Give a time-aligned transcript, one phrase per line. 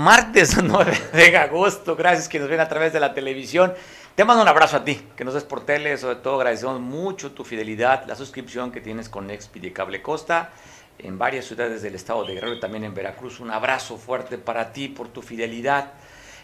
[0.00, 3.74] Martes 9 de agosto, gracias que nos ven a través de la televisión.
[4.14, 7.32] Te mando un abrazo a ti, que nos ves por tele, sobre todo agradecemos mucho
[7.32, 10.52] tu fidelidad, la suscripción que tienes con Expide Cable Costa
[10.98, 13.40] en varias ciudades del estado de Guerrero y también en Veracruz.
[13.40, 15.92] Un abrazo fuerte para ti por tu fidelidad.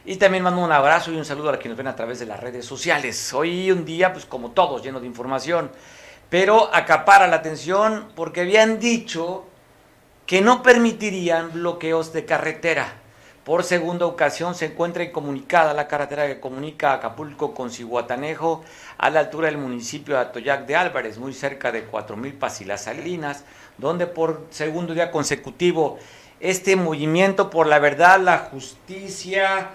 [0.04, 2.26] Y también mando un abrazo y un saludo a que nos ven a través de
[2.26, 3.32] las redes sociales.
[3.32, 5.70] Hoy un día, pues como todos, lleno de información,
[6.28, 9.46] pero acapara la atención porque habían dicho
[10.26, 13.05] que no permitirían bloqueos de carretera.
[13.46, 18.64] Por segunda ocasión se encuentra incomunicada la carretera que comunica Acapulco con Cihuatanejo
[18.98, 23.44] a la altura del municipio de Atoyac de Álvarez, muy cerca de 4.000 Pasilas Salinas,
[23.78, 25.96] donde por segundo día consecutivo
[26.40, 29.70] este movimiento por la verdad, la justicia,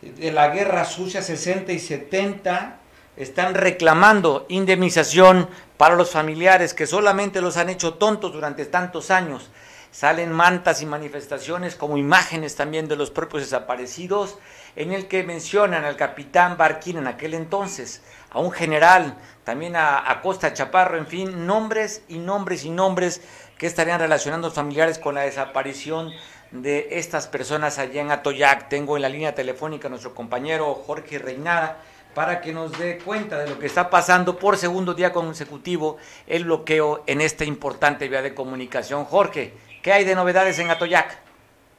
[0.00, 2.78] de la guerra sucia 60 y 70
[3.18, 5.46] están reclamando indemnización
[5.76, 9.50] para los familiares que solamente los han hecho tontos durante tantos años
[9.90, 14.38] salen mantas y manifestaciones como imágenes también de los propios desaparecidos,
[14.76, 20.20] en el que mencionan al capitán Barquín en aquel entonces, a un general, también a,
[20.22, 23.20] Costa Chaparro, en fin, nombres y nombres y nombres
[23.58, 26.12] que estarían relacionando a los familiares con la desaparición
[26.52, 28.68] de estas personas allá en Atoyac.
[28.68, 31.82] Tengo en la línea telefónica a nuestro compañero Jorge Reinada
[32.14, 35.96] para que nos dé cuenta de lo que está pasando por segundo día consecutivo
[36.26, 39.04] el bloqueo en esta importante vía de comunicación.
[39.04, 41.18] Jorge, ¿Qué hay de novedades en Atoyac?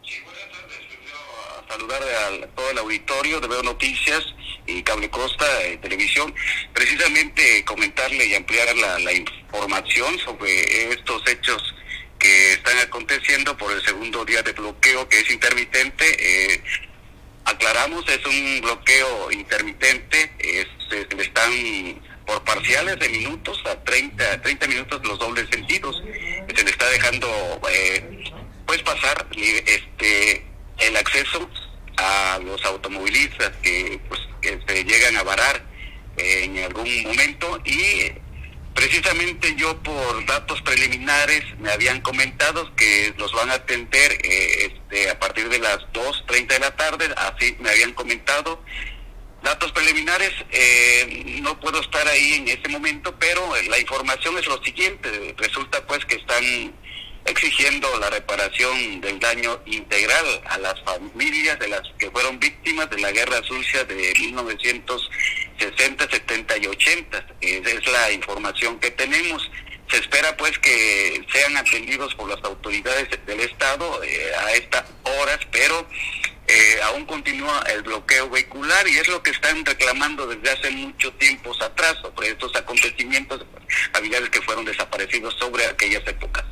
[0.03, 0.79] Sí, buenas tardes.
[0.89, 4.23] Quiero saludar a todo el auditorio de Veo Noticias
[4.65, 6.33] y Cable Costa eh, Televisión.
[6.73, 11.75] Precisamente comentarle y ampliar la, información sobre estos hechos
[12.17, 16.05] que están aconteciendo por el segundo día de bloqueo que es intermitente.
[16.53, 16.63] Eh,
[17.45, 20.31] aclaramos, es un bloqueo intermitente,
[20.89, 26.01] se están por parciales de minutos a 30, 30 minutos los dobles sentidos.
[26.55, 27.27] Se le está dejando
[27.71, 28.23] eh,
[28.65, 30.45] pues pasar este
[30.79, 31.49] el acceso
[31.97, 35.63] a los automovilistas que pues que se llegan a varar
[36.17, 37.61] en algún momento.
[37.65, 38.11] Y
[38.73, 45.09] precisamente yo por datos preliminares me habían comentado que los van a atender eh, este,
[45.09, 48.63] a partir de las 2.30 de la tarde, así me habían comentado
[49.43, 54.63] Datos preliminares, eh, no puedo estar ahí en este momento, pero la información es lo
[54.63, 55.33] siguiente.
[55.37, 56.73] Resulta pues que están
[57.25, 62.99] exigiendo la reparación del daño integral a las familias de las que fueron víctimas de
[62.99, 67.25] la guerra sucia de 1960, 70 y 80.
[67.41, 69.49] Esa es la información que tenemos.
[69.89, 75.39] Se espera pues que sean atendidos por las autoridades del Estado eh, a estas horas,
[75.51, 75.87] pero
[76.51, 81.13] eh, aún continúa el bloqueo vehicular y es lo que están reclamando desde hace mucho
[81.13, 83.45] tiempo atrás sobre estos acontecimientos
[83.93, 86.43] familiares que fueron desaparecidos sobre aquellas épocas.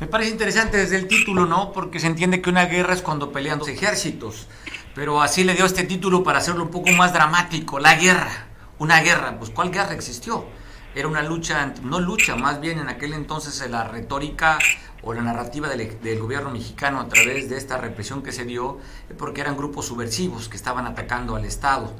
[0.00, 1.70] Me parece interesante desde el título, ¿no?
[1.72, 4.48] Porque se entiende que una guerra es cuando pelean dos ejércitos,
[4.92, 8.48] pero así le dio este título para hacerlo un poco más dramático, la guerra,
[8.80, 10.46] una guerra, pues ¿cuál guerra existió?
[10.94, 14.58] Era una lucha, no lucha, más bien en aquel entonces la retórica
[15.02, 18.78] o la narrativa del, gobierno mexicano a través de esta represión que se dio,
[19.18, 21.92] porque eran grupos subversivos que estaban atacando al Estado.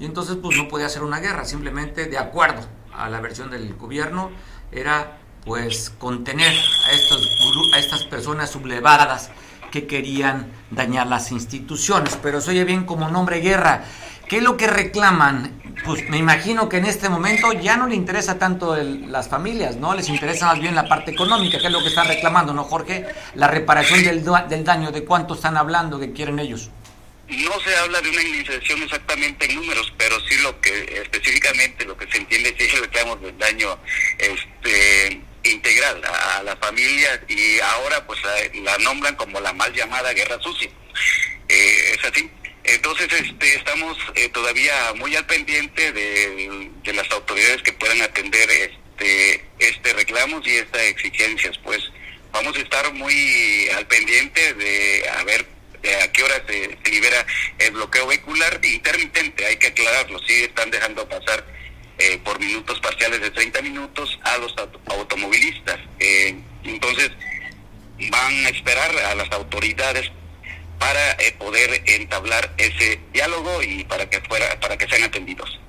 [0.00, 3.74] Y entonces pues no podía ser una guerra, simplemente de acuerdo a la versión del
[3.74, 4.30] gobierno
[4.70, 6.52] era pues contener
[6.86, 7.28] a, estos,
[7.74, 9.30] a estas personas sublevadas
[9.70, 12.18] que querían dañar las instituciones.
[12.22, 13.84] Pero se oye bien como nombre guerra.
[14.28, 15.61] ¿Qué es lo que reclaman?
[15.84, 19.94] Pues me imagino que en este momento ya no le interesa tanto las familias, ¿no?
[19.94, 23.06] Les interesa más bien la parte económica, que es lo que están reclamando, ¿no, Jorge?
[23.34, 26.70] La reparación del, del daño, ¿de cuánto están hablando que quieren ellos?
[27.28, 31.96] No se habla de una indemnización exactamente en números, pero sí lo que específicamente lo
[31.96, 33.78] que se entiende es el reclamo del daño
[34.18, 38.20] este integral a, la familia y ahora pues
[38.62, 40.68] la, nombran como la mal llamada guerra sucia.
[41.48, 42.30] Eh, es así.
[42.64, 49.44] Entonces este, estamos eh, todavía muy al pendiente de, las autoridades que puedan atender este,
[49.58, 51.58] este reclamos y estas exigencias.
[51.58, 51.80] Pues
[52.32, 55.46] vamos a estar muy al pendiente de a ver
[56.02, 57.26] a qué hora se, libera
[57.58, 61.44] el bloqueo vehicular intermitente, hay que aclararlo, sí están dejando pasar
[61.98, 64.54] eh, por minutos parciales de 30 minutos a los
[64.86, 65.78] automovilistas.
[65.98, 67.10] Eh, entonces
[68.10, 70.10] van a esperar a las autoridades
[70.82, 75.60] para eh, poder entablar ese diálogo y para que fuera para que sean atendidos.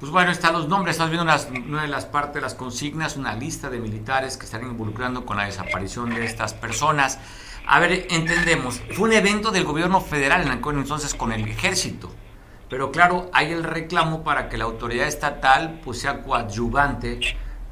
[0.00, 1.30] Pues bueno, están los nombres, estás viendo
[1.66, 5.36] una de las partes de las consignas, una lista de militares que están involucrando con
[5.36, 7.18] la desaparición de estas personas.
[7.66, 12.10] A ver, entendemos, fue un evento del gobierno federal en entonces con el ejército,
[12.70, 17.20] pero claro, hay el reclamo para que la autoridad estatal pues sea coadyuvante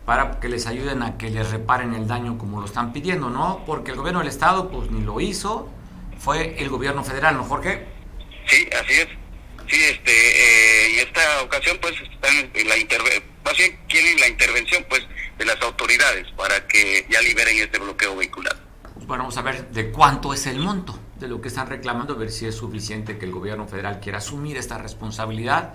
[0.05, 3.63] para que les ayuden a que les reparen el daño como lo están pidiendo, ¿no?
[3.65, 5.71] Porque el gobierno del estado pues ni lo hizo,
[6.25, 7.87] fue el gobierno federal, ¿no, Jorge?
[8.47, 9.09] Sí, así es.
[9.69, 12.75] Sí, este, eh, y esta ocasión pues están en la
[13.45, 15.07] más bien quieren la intervención pues
[15.39, 18.57] de las autoridades para que ya liberen este bloqueo vehicular.
[19.07, 22.17] Bueno, vamos a ver de cuánto es el monto de lo que están reclamando, a
[22.17, 25.75] ver si es suficiente que el gobierno federal quiera asumir esta responsabilidad.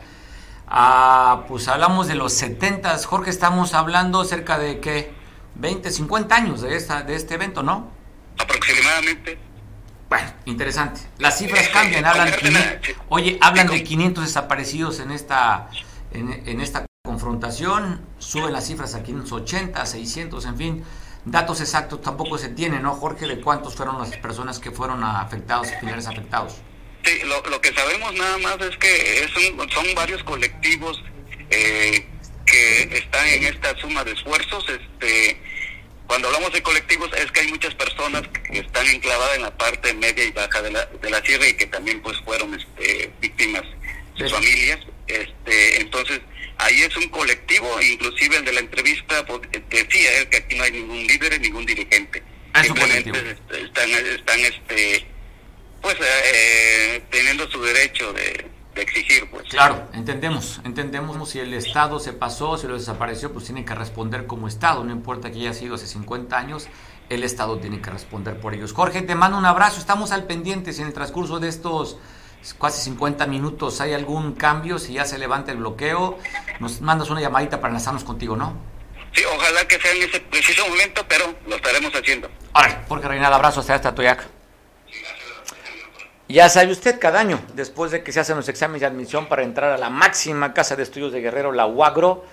[0.68, 5.12] Ah, pues hablamos de los 70, Jorge, estamos hablando cerca de qué,
[5.56, 7.92] 20, 50 años de, esta, de este evento, ¿no?
[8.38, 9.49] Aproximadamente.
[10.10, 11.02] Bueno, interesante.
[11.20, 12.34] Las cifras cambian, hablan
[13.10, 15.70] oye, hablan de 500 desaparecidos en esta
[16.12, 20.84] en, esta confrontación, suben las cifras a 580, 600, en fin,
[21.26, 25.68] datos exactos tampoco se tienen, ¿no, Jorge, de cuántos fueron las personas que fueron afectados,
[25.80, 26.56] finales afectados?
[27.04, 29.28] Sí, lo, que sabemos nada más es que
[29.74, 31.02] son varios colectivos
[31.50, 32.08] eh,
[32.46, 35.42] que están en esta suma de esfuerzos, este
[36.20, 39.94] cuando hablamos de colectivos es que hay muchas personas que están enclavadas en la parte
[39.94, 43.64] media y baja de la, de la sierra y que también pues fueron este, víctimas,
[44.16, 44.80] sus familias.
[45.08, 46.20] Este, entonces,
[46.58, 49.40] ahí es un colectivo, inclusive el de la entrevista pues,
[49.70, 52.22] decía que aquí no hay ningún líder, ningún dirigente.
[52.52, 55.06] Ah, Simplemente este, están, están este,
[55.82, 58.46] pues eh, teniendo su derecho de,
[58.76, 59.48] exigir, pues.
[59.50, 64.26] Claro, entendemos, entendemos si el Estado se pasó, si lo desapareció, pues tiene que responder
[64.26, 66.68] como Estado, no importa que haya sido hace 50 años,
[67.10, 68.74] el Estado tiene que responder por ellos.
[68.74, 71.98] Jorge, te mando un abrazo, estamos al pendiente si en el transcurso de estos
[72.60, 76.18] casi 50 minutos hay algún cambio, si ya se levanta el bloqueo,
[76.60, 78.56] nos mandas una llamadita para enlazarnos contigo, ¿no?
[79.12, 82.30] Sí, ojalá que sea en ese preciso momento, pero lo estaremos haciendo.
[82.54, 84.39] Ahora, Jorge Reinal, abrazo hasta Toyac.
[86.32, 89.42] Ya sabe usted, cada año, después de que se hacen los exámenes de admisión para
[89.42, 92.24] entrar a la máxima casa de estudios de Guerrero, la UAGRO,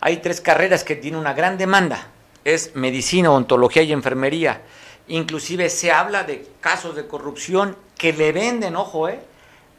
[0.00, 2.08] hay tres carreras que tienen una gran demanda.
[2.42, 4.62] Es medicina, ontología y enfermería.
[5.06, 9.20] Inclusive se habla de casos de corrupción que le venden, ojo, eh,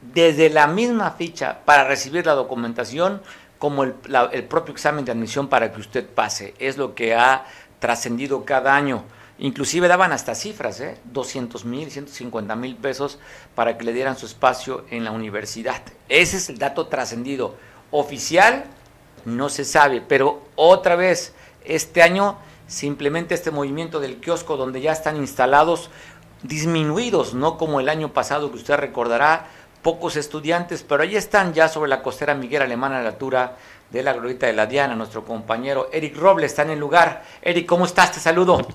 [0.01, 3.21] desde la misma ficha para recibir la documentación
[3.59, 3.95] como el,
[4.31, 6.53] el propio examen de admisión para que usted pase.
[6.57, 7.43] Es lo que ha
[7.79, 9.03] trascendido cada año.
[9.39, 10.97] Inclusive daban hasta cifras, ¿eh?
[11.05, 13.19] 200 mil, 150 mil pesos
[13.53, 15.81] para que le dieran su espacio en la universidad.
[16.09, 17.55] Ese es el dato trascendido.
[17.91, 18.65] Oficial,
[19.25, 22.37] no se sabe, pero otra vez, este año
[22.67, 25.89] simplemente este movimiento del kiosco donde ya están instalados
[26.43, 29.47] disminuidos, no como el año pasado que usted recordará,
[29.81, 33.57] pocos estudiantes, pero ahí están ya sobre la costera Miguel Alemana a la altura
[33.89, 37.23] de la glorieta de la Diana, nuestro compañero Eric Robles está en el lugar.
[37.41, 38.11] Eric, ¿cómo estás?
[38.11, 38.65] Te saludo.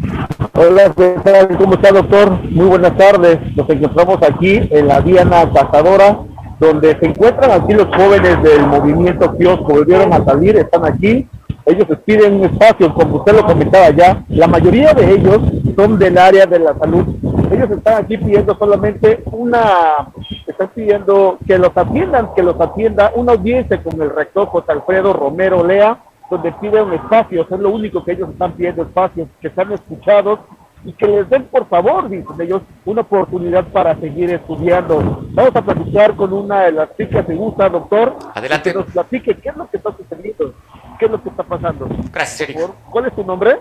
[0.00, 1.56] Hola, ¿qué tal?
[1.56, 2.30] ¿Cómo está, doctor?
[2.50, 3.38] Muy buenas tardes.
[3.56, 6.20] Nos encontramos aquí en la Diana Cazadora,
[6.60, 9.74] donde se encuentran aquí los jóvenes del movimiento Kiosco.
[9.74, 11.26] Volvieron a salir, están aquí.
[11.66, 14.24] Ellos piden un espacio, como usted lo comentaba ya.
[14.28, 15.40] La mayoría de ellos
[15.74, 17.04] son del área de la salud.
[17.50, 20.10] Ellos están aquí pidiendo solamente una,
[20.46, 25.12] están pidiendo que los atiendan, que los atienda una audiencia con el rector José Alfredo
[25.12, 25.98] Romero Lea
[26.30, 30.40] donde piden espacios, es lo único que ellos están pidiendo espacios, que sean escuchados
[30.84, 35.22] y que les den, por favor, dicen ellos, una oportunidad para seguir estudiando.
[35.32, 38.16] Vamos a platicar con una de las chicas, ¿te gusta, doctor?
[38.34, 38.70] Adelante.
[38.72, 40.54] Que nos platique qué es lo que está sucediendo,
[40.98, 41.88] qué es lo que está pasando.
[42.12, 42.58] Gracias, Eric.
[42.90, 43.58] ¿Cuál es tu nombre?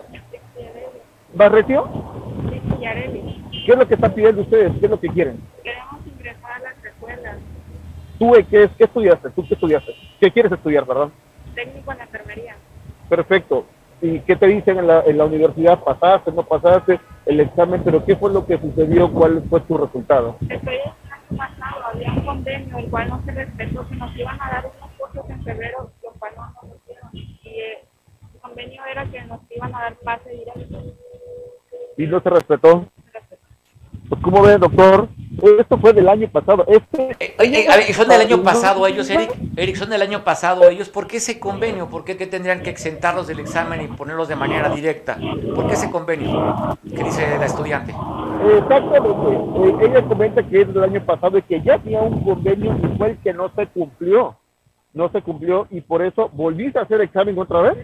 [1.33, 1.89] ¿Barretio?
[3.65, 4.71] ¿Qué es lo que están pidiendo ustedes?
[4.79, 5.41] ¿Qué es lo que quieren?
[5.63, 7.37] Queremos ingresar a las escuelas.
[8.19, 9.29] ¿Tú qué, qué estudiaste?
[9.31, 9.91] ¿Tú qué estudiaste?
[10.19, 11.11] ¿Qué quieres estudiar, perdón?
[11.57, 12.55] Técnico en enfermería.
[13.09, 13.65] Perfecto.
[13.99, 15.83] ¿Y qué te dicen en la, en la universidad?
[15.83, 17.81] ¿Pasaste, no pasaste el examen?
[17.83, 19.11] ¿Pero qué fue lo que sucedió?
[19.11, 20.37] ¿Cuál fue tu resultado?
[20.47, 24.49] Estoy año pasado, había un convenio el cual no se respetó, que nos iban a
[24.51, 27.09] dar unos cursos en febrero, lo cual no nos dieron.
[27.11, 27.79] Y eh,
[28.35, 30.77] el convenio era que nos iban a dar pase directo.
[31.97, 32.85] ¿Y no se respetó?
[34.09, 35.09] Pues como ven, doctor,
[35.59, 36.65] esto fue del año pasado.
[36.67, 39.35] Este, eh, eh, son del año pasado ellos, Eric.
[39.55, 40.89] Eric, son del año pasado ellos.
[40.89, 41.89] ¿Por qué ese convenio?
[41.89, 45.17] ¿Por qué tendrían que exentarlos del examen y ponerlos de manera directa?
[45.53, 46.77] ¿Por qué ese convenio?
[46.83, 47.93] ¿Qué dice la estudiante?
[48.57, 49.83] Exactamente.
[49.83, 52.97] Eh, ella comenta que es del año pasado y que ya había un convenio y
[52.97, 54.37] fue el que no se cumplió.
[54.93, 57.77] No se cumplió y por eso volviste a hacer examen otra vez.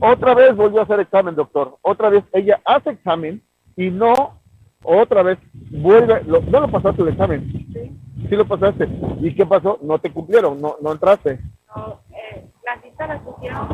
[0.00, 1.78] Otra vez volvió a hacer examen, doctor.
[1.80, 3.40] Otra vez ella hace examen
[3.76, 4.41] y no
[4.82, 5.38] otra vez,
[5.70, 7.50] vuelve, lo, no lo pasaste el examen.
[7.72, 7.98] Sí.
[8.28, 8.88] Sí lo pasaste.
[9.20, 9.78] ¿Y qué pasó?
[9.82, 11.40] No te cumplieron, no, no entraste.
[11.74, 13.68] No, eh, la cita la pusieron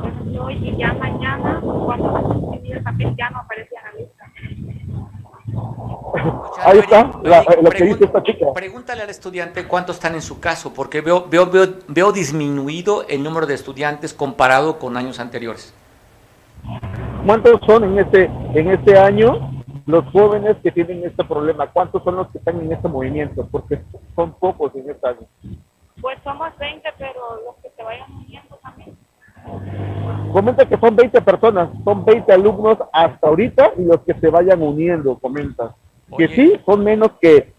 [0.00, 4.24] pues, hoy y ya mañana, cuando el papel, ya no aparecía en la lista.
[6.64, 8.46] Ahí está, la, eh, lo que dice esta chica.
[8.54, 13.22] Pregúntale al estudiante cuántos están en su caso, porque veo, veo, veo, veo disminuido el
[13.22, 15.74] número de estudiantes comparado con años anteriores.
[17.26, 18.24] ¿Cuántos son en este,
[18.54, 21.66] en este año los jóvenes que tienen este problema?
[21.66, 23.46] ¿Cuántos son los que están en este movimiento?
[23.50, 23.80] Porque
[24.14, 25.26] son pocos en este año.
[26.00, 28.96] Pues somos 20, pero los que se vayan uniendo también.
[30.32, 34.62] Comenta que son 20 personas, son 20 alumnos hasta ahorita y los que se vayan
[34.62, 35.74] uniendo, comenta.
[36.16, 37.52] que sí, son menos que...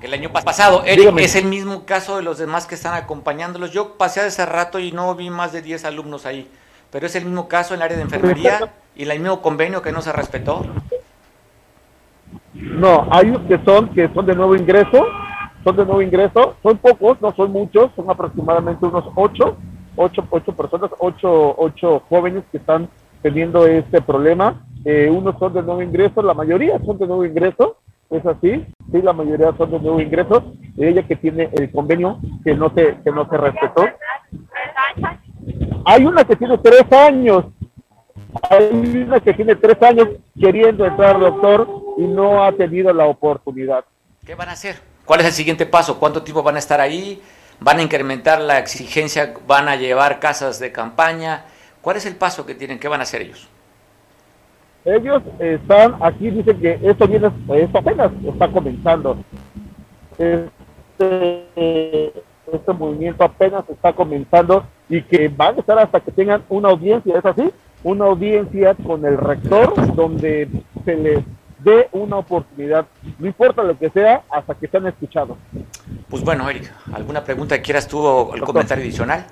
[0.00, 3.72] Que el año pasado, Eric, es el mismo caso de los demás que están acompañándolos.
[3.72, 6.48] Yo pasé hace rato y no vi más de 10 alumnos ahí,
[6.90, 9.92] pero es el mismo caso en el área de enfermería y el mismo convenio que
[9.92, 10.64] no se respetó.
[12.60, 15.06] No, hay unos que son, que son de nuevo ingreso,
[15.64, 19.56] son de nuevo ingreso, son pocos, no son muchos, son aproximadamente unos ocho,
[19.96, 22.88] ocho, ocho personas, ocho, ocho jóvenes que están
[23.22, 24.64] teniendo este problema.
[24.84, 27.76] Eh, unos son de nuevo ingreso, la mayoría son de nuevo ingreso,
[28.10, 30.52] es así, sí, la mayoría son de nuevo ingreso.
[30.76, 33.84] Ella que tiene el convenio que no se, que no se respetó.
[35.84, 37.44] Hay una que tiene tres años,
[38.50, 43.84] hay una que tiene tres años queriendo entrar, doctor, y no ha tenido la oportunidad.
[44.24, 44.76] ¿Qué van a hacer?
[45.04, 45.98] ¿Cuál es el siguiente paso?
[45.98, 47.22] ¿Cuánto tiempo van a estar ahí?
[47.60, 49.34] ¿Van a incrementar la exigencia?
[49.46, 51.44] ¿Van a llevar casas de campaña?
[51.80, 52.78] ¿Cuál es el paso que tienen?
[52.78, 53.48] ¿Qué van a hacer ellos?
[54.84, 59.18] Ellos están aquí, dicen que esto viene, esto apenas está comenzando.
[60.18, 61.44] Este,
[62.52, 67.18] este movimiento apenas está comenzando y que van a estar hasta que tengan una audiencia,
[67.18, 67.50] ¿es así?
[67.82, 70.48] Una audiencia con el rector donde
[70.84, 71.24] se les
[71.64, 72.86] dé una oportunidad,
[73.18, 75.36] no importa lo que sea, hasta que sean escuchados.
[76.08, 79.26] Pues bueno, Eric, ¿alguna pregunta que quieras tú o el comentario adicional?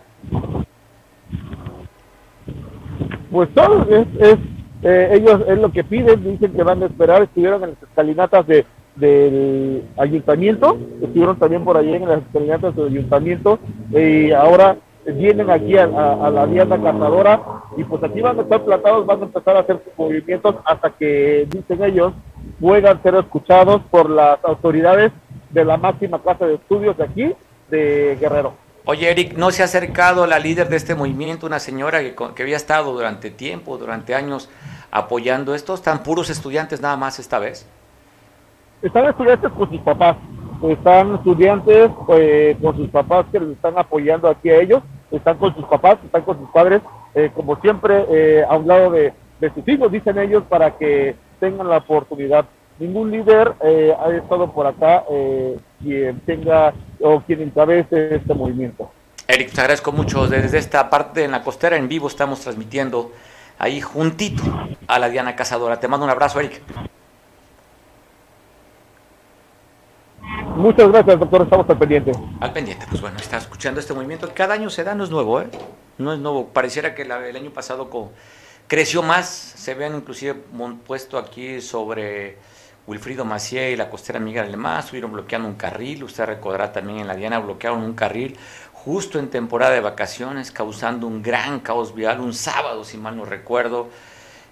[3.31, 4.39] Pues todo es,
[4.83, 8.47] eh, ellos es lo que piden, dicen que van a esperar, estuvieron en las escalinatas
[8.47, 8.65] de,
[8.97, 13.59] del ayuntamiento, estuvieron también por allí en las escalinatas del ayuntamiento
[13.91, 14.77] y ahora
[15.13, 17.41] vienen aquí a, la Diana Cazadora
[17.77, 20.91] y pues aquí van a estar plantados, van a empezar a hacer sus movimientos hasta
[20.91, 22.13] que, dicen ellos,
[22.61, 25.13] puedan ser escuchados por las autoridades
[25.51, 27.33] de la máxima clase de estudios de aquí,
[27.71, 28.55] de Guerrero.
[28.85, 32.43] Oye, Eric, ¿no se ha acercado la líder de este movimiento, una señora que, que
[32.43, 34.49] había estado durante tiempo, durante años,
[34.91, 35.75] apoyando esto?
[35.75, 37.69] ¿Están puros estudiantes nada más esta vez?
[38.83, 40.17] Están estudiantes con sus papás,
[40.71, 45.55] están estudiantes eh, con sus papás que les están apoyando aquí a ellos están con
[45.55, 46.83] sus papás, están con sus padres,
[47.15, 49.13] eh, como siempre, eh, a un lado de,
[49.55, 52.47] sus hijos, dicen ellos, para que tengan la oportunidad.
[52.79, 55.05] Ningún líder eh, ha estado por acá
[55.83, 58.91] quien tenga o quien encabece este movimiento.
[59.29, 60.27] Eric, te agradezco mucho.
[60.29, 63.13] Desde esta parte en la costera en vivo estamos transmitiendo
[63.59, 64.43] ahí juntito
[64.87, 65.81] a la Diana Cazadora.
[65.81, 66.63] Te mando un abrazo, Eric.
[70.57, 71.43] Muchas gracias, doctor.
[71.43, 72.13] Estamos al pendiente.
[72.41, 74.31] Al pendiente, pues bueno, está escuchando este movimiento.
[74.35, 75.49] Cada año se da, no es nuevo, ¿eh?
[75.99, 76.47] No es nuevo.
[76.49, 77.91] Pareciera que el año pasado
[78.67, 79.29] creció más.
[79.29, 80.35] Se vean inclusive
[80.87, 82.39] puesto aquí sobre
[82.87, 84.81] Wilfrido Macié y la costera Miguel Alemán.
[84.81, 86.05] Estuvieron bloqueando un carril.
[86.05, 88.39] Usted recordará también en la Diana bloquearon un carril
[88.73, 92.21] justo en temporada de vacaciones, causando un gran caos vial.
[92.21, 93.89] Un sábado, si mal no recuerdo.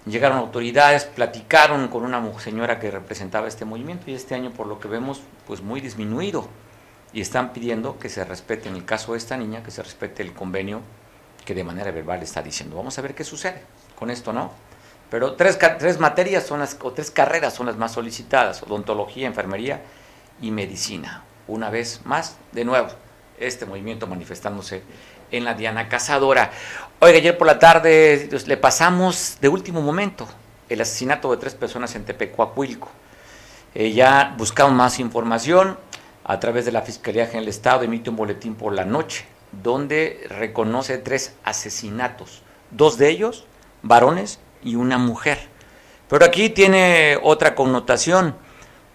[0.05, 4.79] Llegaron autoridades, platicaron con una señora que representaba este movimiento y este año, por lo
[4.79, 6.47] que vemos, pues muy disminuido.
[7.11, 10.21] Y están pidiendo que se respete, en el caso de esta niña, que se respete
[10.21, 10.81] el convenio
[11.45, 12.75] que de manera verbal está diciendo.
[12.75, 13.61] Vamos a ver qué sucede
[13.97, 14.51] con esto, ¿no?
[15.09, 15.57] Pero tres,
[15.99, 19.81] materias son las, o tres carreras son las más solicitadas, odontología, enfermería
[20.41, 21.23] y medicina.
[21.47, 22.87] Una vez más, de nuevo,
[23.39, 24.81] este movimiento manifestándose
[25.37, 26.51] en la Diana Cazadora.
[26.99, 30.27] Oiga, ayer por la tarde pues, le pasamos de último momento
[30.69, 32.89] el asesinato de tres personas en Tepecuacuilco.
[33.73, 35.77] Eh, ya buscamos más información
[36.23, 39.25] a través de la Fiscalía General del Estado, emite un boletín por la noche
[39.63, 43.45] donde reconoce tres asesinatos, dos de ellos
[43.83, 45.37] varones y una mujer.
[46.09, 48.35] Pero aquí tiene otra connotación,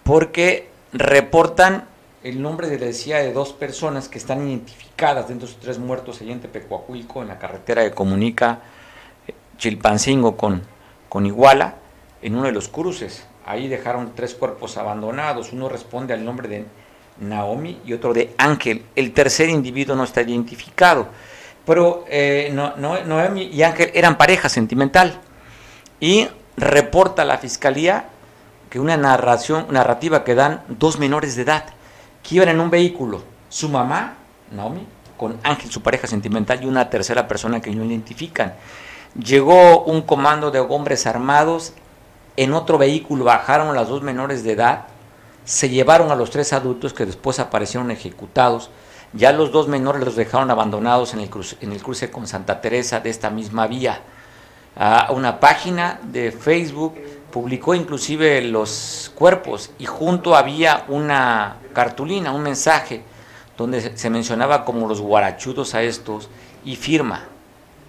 [0.03, 1.87] porque reportan
[2.23, 6.33] el nombre de, decía, de dos personas que están identificadas dentro de tres muertos allá
[6.33, 8.61] en Tepecuacuilco, en la carretera que comunica
[9.27, 10.63] eh, Chilpancingo con,
[11.09, 11.77] con Iguala,
[12.21, 13.27] en uno de los cruces.
[13.47, 15.53] Ahí dejaron tres cuerpos abandonados.
[15.53, 16.67] Uno responde al nombre de
[17.21, 18.85] Naomi y otro de Ángel.
[18.95, 21.09] El tercer individuo no está identificado.
[21.65, 25.19] Pero eh, no, Noemi y Ángel eran pareja sentimental.
[26.01, 28.11] Y reporta la fiscalía
[28.69, 31.65] que una narración, narrativa que dan dos menores de edad
[32.23, 34.17] que iban en un vehículo, su mamá,
[34.51, 34.87] Naomi,
[35.17, 38.55] con Ángel, su pareja sentimental, y una tercera persona que no identifican.
[39.23, 41.75] Llegó un comando de hombres armados,
[42.37, 44.87] en otro vehículo bajaron las dos menores de edad,
[45.45, 48.71] se llevaron a los tres adultos que después aparecieron ejecutados,
[49.13, 52.61] ya los dos menores los dejaron abandonados en el cruce, en el cruce con Santa
[52.61, 54.01] Teresa de esta misma vía.
[54.77, 56.95] A una página de Facebook
[57.31, 63.03] publicó inclusive los cuerpos y junto había una cartulina, un mensaje
[63.57, 66.29] donde se mencionaba como los guarachudos a estos
[66.65, 67.25] y firma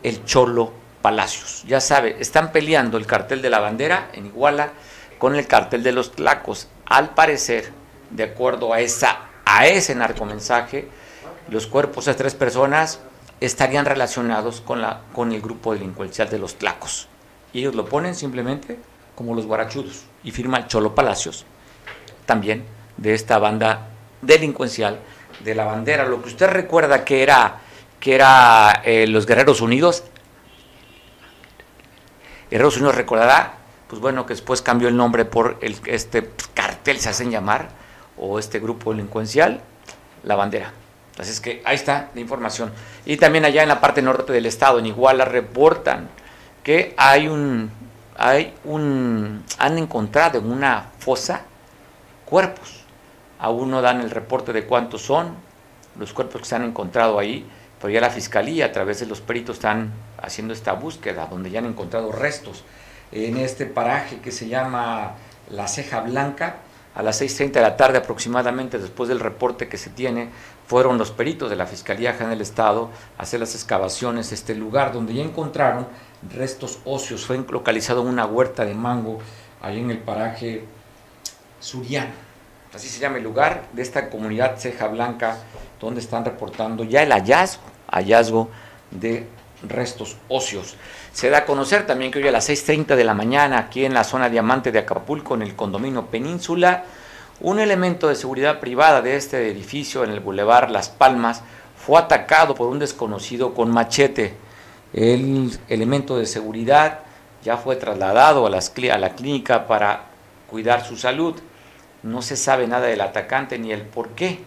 [0.03, 0.71] el Cholo
[1.01, 1.63] Palacios.
[1.67, 4.71] Ya sabe, están peleando el cartel de la bandera en Iguala
[5.17, 6.67] con el cartel de los tlacos.
[6.85, 7.71] Al parecer,
[8.09, 10.87] de acuerdo a, esa, a ese narcomensaje,
[11.49, 12.99] los cuerpos de tres personas
[13.39, 17.07] estarían relacionados con, la, con el grupo delincuencial de los tlacos.
[17.53, 18.79] Y ellos lo ponen simplemente
[19.15, 20.03] como los guarachudos.
[20.23, 21.45] Y firma el Cholo Palacios,
[22.25, 22.65] también
[22.97, 23.89] de esta banda
[24.21, 24.99] delincuencial
[25.43, 26.05] de la bandera.
[26.05, 27.61] Lo que usted recuerda que era,
[27.99, 30.03] que era eh, los Guerreros Unidos,
[32.51, 33.53] Guerreros Unidos recordará,
[33.87, 37.69] pues bueno, que después cambió el nombre por el, este cartel, se hacen llamar,
[38.17, 39.61] o este grupo delincuencial,
[40.23, 40.73] la bandera.
[41.11, 42.71] Entonces que ahí está la información.
[43.05, 46.09] Y también allá en la parte norte del estado, en Iguala, reportan
[46.63, 47.71] que hay un
[48.17, 51.43] hay un, han encontrado en una fosa
[52.25, 52.83] cuerpos.
[53.39, 55.35] Aún no dan el reporte de cuántos son
[55.97, 57.45] los cuerpos que se han encontrado ahí,
[57.79, 59.91] pero ya la fiscalía a través de los peritos están
[60.21, 62.63] haciendo esta búsqueda, donde ya han encontrado restos
[63.11, 65.15] en este paraje que se llama
[65.49, 66.57] La Ceja Blanca.
[66.93, 70.27] A las 6.30 de la tarde aproximadamente, después del reporte que se tiene,
[70.67, 74.91] fueron los peritos de la Fiscalía General del Estado a hacer las excavaciones, este lugar
[74.91, 75.87] donde ya encontraron
[76.29, 77.25] restos óseos.
[77.25, 79.19] Fue localizado en una huerta de mango,
[79.61, 80.65] ahí en el paraje
[81.59, 82.11] Suriano.
[82.73, 85.37] Así se llama el lugar de esta comunidad Ceja Blanca,
[85.79, 88.49] donde están reportando ya el hallazgo, hallazgo
[88.91, 89.27] de
[89.67, 90.75] restos óseos.
[91.11, 93.93] Se da a conocer también que hoy a las 6.30 de la mañana, aquí en
[93.93, 96.85] la zona diamante de Acapulco, en el condominio Península,
[97.41, 101.41] un elemento de seguridad privada de este edificio en el Boulevard Las Palmas
[101.75, 104.35] fue atacado por un desconocido con machete.
[104.93, 106.99] El elemento de seguridad
[107.43, 110.05] ya fue trasladado a, la clínica para
[110.49, 111.35] cuidar su salud.
[112.03, 114.39] No se sabe nada del atacante ni el por qué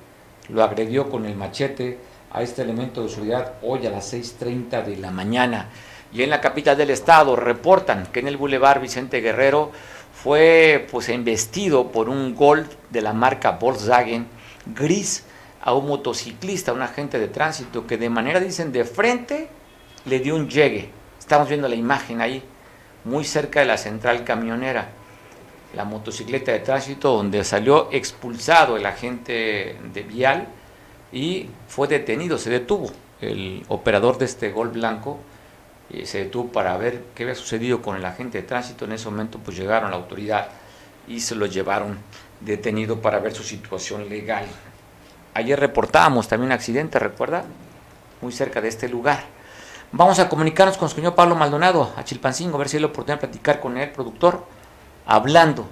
[0.49, 1.99] lo agredió con el machete
[2.31, 5.71] a este elemento de seguridad hoy a las 6.30 de la mañana.
[6.13, 9.73] Y en la capital del estado reportan que en el Boulevard Vicente Guerrero
[10.13, 14.27] fue pues investido por un Golf de la marca Volkswagen
[14.67, 15.25] gris
[15.63, 19.49] a un motociclista, un agente de tránsito que de manera dicen de frente
[20.05, 20.91] le dio un llegue.
[21.19, 22.43] Estamos viendo la imagen ahí,
[23.05, 24.89] muy cerca de la central camionera.
[25.75, 30.47] La motocicleta de tránsito donde salió expulsado el agente de vial
[31.13, 32.91] y fue detenido, se detuvo
[33.21, 35.19] el operador de este gol blanco
[35.91, 38.85] y se detuvo para ver qué había sucedido con el agente de tránsito.
[38.85, 40.49] En ese momento pues llegaron la autoridad
[41.09, 41.99] y se lo llevaron
[42.41, 44.45] detenido para ver su situación legal.
[45.35, 47.45] Ayer reportábamos también un accidente, ¿recuerda?
[48.21, 49.34] Muy cerca de este lugar.
[49.97, 52.89] Vamos a comunicarnos con el señor Pablo Maldonado a Chilpancingo, a ver si hay la
[52.89, 54.45] oportunidad de platicar con el productor,
[55.07, 55.69] hablando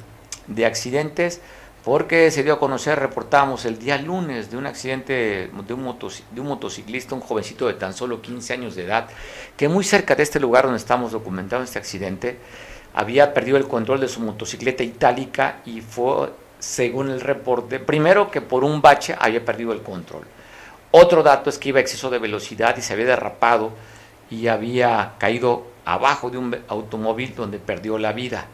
[0.46, 1.40] de accidentes,
[1.84, 6.40] porque se dio a conocer, reportamos el día lunes de un accidente de un, de
[6.40, 9.08] un motociclista, un jovencito de tan solo 15 años de edad,
[9.56, 12.38] que muy cerca de este lugar donde estamos documentando este accidente,
[12.94, 16.30] había perdido el control de su motocicleta itálica y fue,
[16.60, 20.22] según el reporte, primero que por un bache había perdido el control.
[20.92, 23.72] Otro dato es que iba a exceso de velocidad y se había derrapado
[24.32, 28.46] y había caído abajo de un automóvil donde perdió la vida.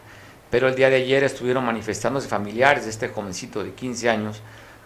[0.51, 4.41] Pero el día de ayer estuvieron manifestándose familiares de este jovencito de 15 años,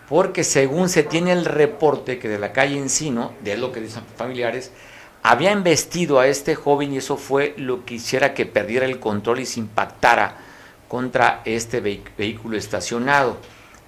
[0.08, 4.04] porque según se tiene el reporte que de la calle Encino, de lo que dicen
[4.16, 4.72] familiares,
[5.24, 9.40] había embestido a este joven y eso fue lo que hiciera que perdiera el control
[9.40, 10.36] y se impactara
[10.88, 13.38] contra este vehículo estacionado.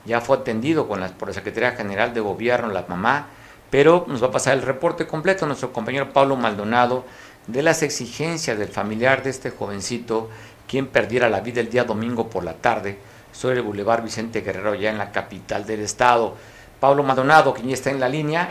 [0.05, 3.27] Ya fue atendido con la, por la Secretaría General de Gobierno, la mamá,
[3.75, 7.03] pero nos va a pasar el reporte completo nuestro compañero Pablo Maldonado
[7.45, 10.29] de las exigencias del familiar de este jovencito,
[10.65, 12.97] quien perdiera la vida el día domingo por la tarde
[13.33, 16.35] sobre el Boulevard Vicente Guerrero, ya en la capital del estado.
[16.79, 18.47] Pablo Maldonado, quien ya está en la línea,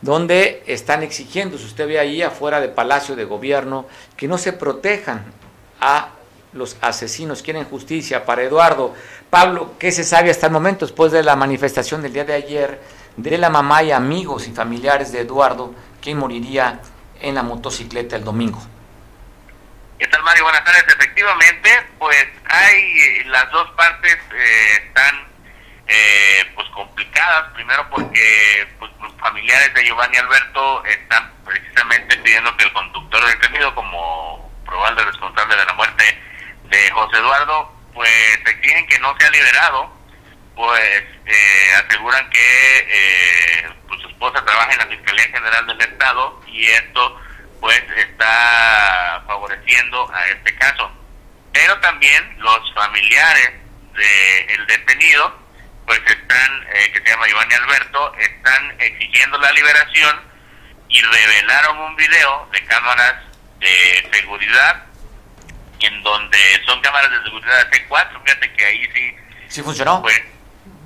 [0.00, 3.84] donde están exigiendo, si usted ve ahí afuera del Palacio de Gobierno,
[4.16, 5.22] que no se protejan
[5.82, 6.12] a
[6.54, 8.94] los asesinos, quieren justicia para Eduardo.
[9.28, 13.01] Pablo, ¿qué se sabe hasta el momento después de la manifestación del día de ayer?
[13.16, 16.80] De la mamá y amigos y familiares de Eduardo, quien moriría
[17.20, 18.62] en la motocicleta el domingo.
[19.98, 20.44] ¿Qué tal, Mario?
[20.44, 20.84] Buenas tardes.
[20.88, 25.28] Efectivamente, pues hay las dos partes eh, están
[25.86, 27.52] eh, pues complicadas.
[27.52, 34.50] Primero porque pues, familiares de Giovanni Alberto están precisamente pidiendo que el conductor detenido como
[34.64, 36.18] probable responsable de la muerte
[36.64, 38.10] de José Eduardo, pues
[38.46, 39.92] exigen que no sea liberado,
[40.54, 46.42] pues eh, aseguran que eh, pues, su esposa trabaja en la Fiscalía General del Estado
[46.46, 47.20] y esto
[47.60, 50.90] pues está favoreciendo a este caso.
[51.52, 53.52] Pero también los familiares
[53.94, 55.38] del detenido,
[55.86, 60.20] pues están, eh, que se llama Giovanni Alberto, están exigiendo la liberación
[60.88, 63.14] y revelaron un video de cámaras
[63.60, 64.86] de seguridad
[65.80, 69.16] en donde son cámaras de seguridad C4, fíjate que ahí sí...
[69.48, 70.02] ¿Sí funcionó?
[70.02, 70.22] Pues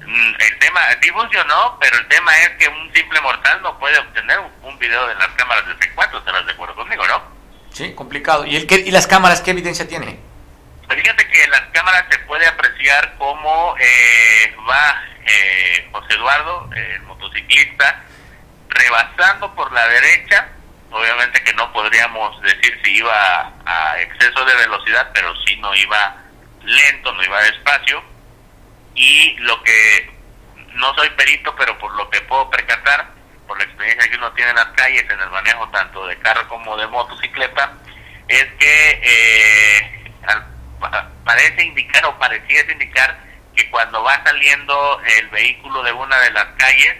[0.07, 4.39] el tema sí funcionó, pero el tema es que un simple mortal no puede obtener
[4.63, 7.23] un video de las cámaras de C4, ¿estarás de acuerdo conmigo, no?
[7.73, 8.47] Sí, complicado.
[8.47, 10.19] ¿Y, el qué, ¿Y las cámaras qué evidencia tiene?
[10.87, 16.71] Pues fíjate que en las cámaras se puede apreciar cómo eh, va eh, José Eduardo,
[16.75, 18.05] el motociclista,
[18.69, 20.49] rebasando por la derecha.
[20.91, 26.17] Obviamente que no podríamos decir si iba a exceso de velocidad, pero sí no iba
[26.63, 28.03] lento, no iba despacio.
[28.97, 30.11] Y lo que
[30.75, 33.11] no soy perito, pero por lo que puedo percatar,
[33.47, 36.49] por la experiencia que uno tiene en las calles, en el manejo tanto de carro
[36.49, 37.73] como de motocicleta,
[38.29, 39.97] es que eh,
[41.25, 43.19] parece indicar o parecía indicar
[43.55, 46.97] que cuando va saliendo el vehículo de una de las calles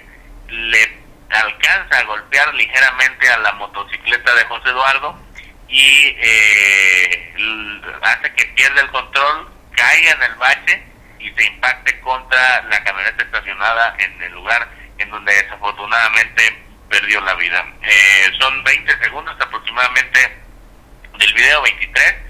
[0.49, 0.99] le
[1.31, 5.19] alcanza a golpear ligeramente a la motocicleta de José Eduardo
[5.69, 7.35] y eh,
[8.03, 10.85] hace que pierda el control, caiga en el bache
[11.19, 17.35] y se impacte contra la camioneta estacionada en el lugar en donde desafortunadamente perdió la
[17.35, 17.65] vida.
[17.83, 20.43] Eh, son 20 segundos aproximadamente
[21.19, 22.27] del video 23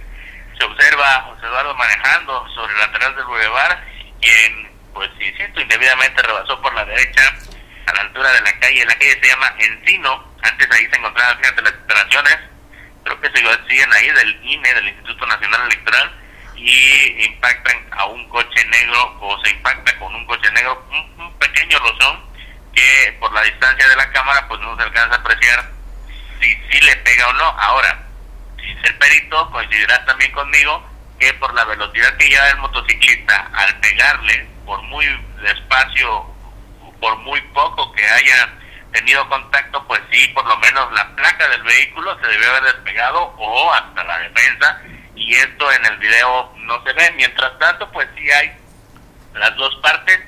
[0.58, 3.84] se observa a José Eduardo manejando sobre el lateral del bulevar,
[4.20, 7.34] quien, pues insisto, indebidamente rebasó por la derecha
[7.86, 8.84] a la altura de la calle.
[8.86, 12.38] La calle se llama Encino, antes ahí se encontraban, fíjate, las instalaciones,
[13.04, 13.30] creo que
[13.68, 16.12] siguen ahí del INE, del Instituto Nacional Electoral,
[16.56, 21.38] y impactan a un coche negro, o se impacta con un coche negro, un, un
[21.38, 22.24] pequeño rozón,
[22.74, 25.70] que por la distancia de la cámara, pues no se alcanza a apreciar
[26.40, 27.44] si sí le pega o no.
[27.44, 28.06] Ahora,
[28.82, 30.84] el perito coincidirá también conmigo
[31.18, 35.06] que por la velocidad que lleva el motociclista, al pegarle, por muy
[35.42, 36.26] despacio,
[37.00, 38.52] por muy poco que haya
[38.92, 43.34] tenido contacto, pues sí, por lo menos la placa del vehículo se debe haber despegado
[43.38, 44.82] o hasta la defensa,
[45.16, 47.12] y esto en el video no se ve.
[47.16, 48.52] Mientras tanto, pues sí hay
[49.34, 50.20] las dos partes,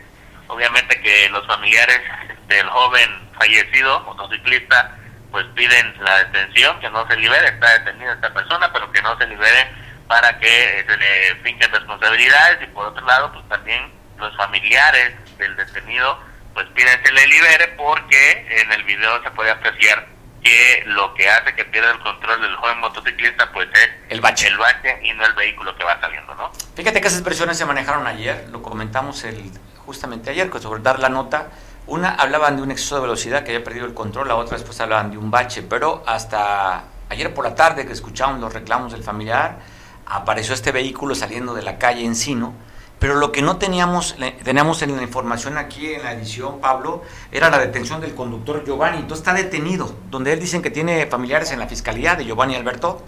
[0.49, 2.01] obviamente que los familiares
[2.49, 4.97] del joven fallecido, motociclista,
[5.31, 9.17] pues piden la detención, que no se libere, está detenida esta persona, pero que no
[9.19, 9.69] se libere
[10.09, 15.55] para que se le finquen responsabilidades y por otro lado, pues también los familiares del
[15.55, 16.19] detenido
[16.55, 20.09] pues piden se le libere porque en el video se puede apreciar
[20.49, 24.49] que lo que hace que pierda el control del joven motociclista pues es el bache.
[24.49, 26.51] el bache y no el vehículo que va saliendo, ¿no?
[26.75, 29.51] Fíjate que esas versiones se manejaron ayer, lo comentamos el
[29.85, 31.49] justamente ayer, sobre dar la nota,
[31.87, 34.81] una hablaban de un exceso de velocidad que había perdido el control, la otra después
[34.81, 39.03] hablaban de un bache, pero hasta ayer por la tarde que escuchamos los reclamos del
[39.03, 39.59] familiar,
[40.07, 42.55] apareció este vehículo saliendo de la calle Encino,
[42.99, 47.49] pero lo que no teníamos, teníamos en la información aquí en la edición, Pablo, era
[47.49, 48.99] la detención del conductor Giovanni.
[48.99, 53.05] Entonces está detenido, donde él dicen que tiene familiares en la fiscalía de Giovanni Alberto.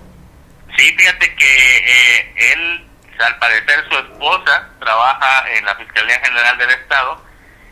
[0.76, 6.70] Sí, fíjate que eh, él, al parecer su esposa, trabaja en la Fiscalía General del
[6.70, 7.22] Estado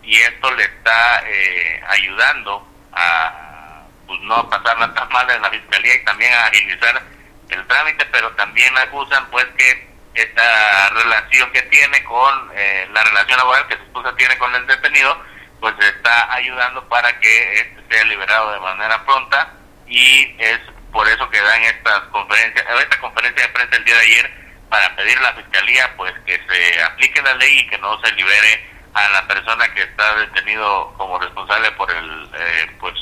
[0.02, 5.94] y esto le está eh, ayudando a pues, no pasarla tan mal en la Fiscalía
[5.94, 7.02] y también a agilizar
[7.50, 9.87] el trámite, pero también acusan pues que
[10.20, 14.66] esta relación que tiene con eh, la relación laboral que su esposa tiene con el
[14.66, 15.22] detenido,
[15.60, 19.54] pues está ayudando para que este sea liberado de manera pronta
[19.86, 20.58] y es
[20.92, 24.30] por eso que dan estas conferencias, esta conferencia de prensa el día de ayer
[24.68, 28.12] para pedir a la fiscalía pues que se aplique la ley y que no se
[28.12, 32.94] libere a la persona que está detenido como responsable por el eh, pues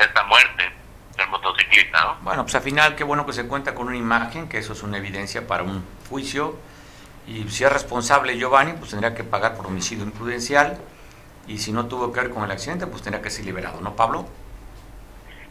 [0.00, 0.72] esta muerte
[1.16, 2.16] del motociclista, ¿no?
[2.22, 4.82] Bueno, pues al final qué bueno que se cuenta con una imagen, que eso es
[4.82, 6.56] una evidencia para un juicio.
[7.26, 10.78] Y si es responsable Giovanni, pues tendría que pagar por homicidio imprudencial.
[11.48, 13.96] Y si no tuvo que ver con el accidente, pues tendría que ser liberado, ¿no,
[13.96, 14.26] Pablo?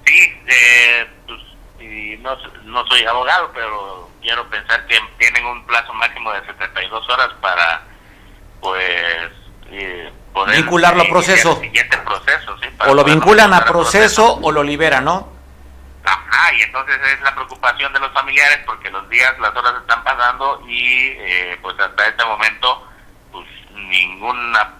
[0.05, 1.39] Sí, eh, pues
[1.81, 7.09] y no, no soy abogado, pero quiero pensar que tienen un plazo máximo de 72
[7.09, 7.83] horas para,
[8.61, 9.31] pues,
[9.69, 11.59] eh, poder vincularlo a proceso.
[11.59, 12.69] Siguiente proceso ¿sí?
[12.87, 15.32] o lo vinculan a proceso o lo liberan, ¿no?
[16.03, 20.03] Ajá, y entonces es la preocupación de los familiares porque los días, las horas están
[20.03, 22.87] pasando y eh, pues hasta este momento
[23.31, 24.73] pues ninguna,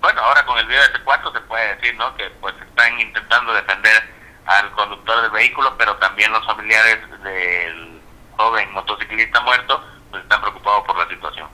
[0.00, 2.14] bueno, ahora con el video de C4 se puede decir, ¿no?
[2.16, 4.02] Que pues están intentando defender
[4.46, 8.00] al conductor del vehículo, pero también los familiares del
[8.36, 11.48] joven motociclista muerto pues están preocupados por la situación.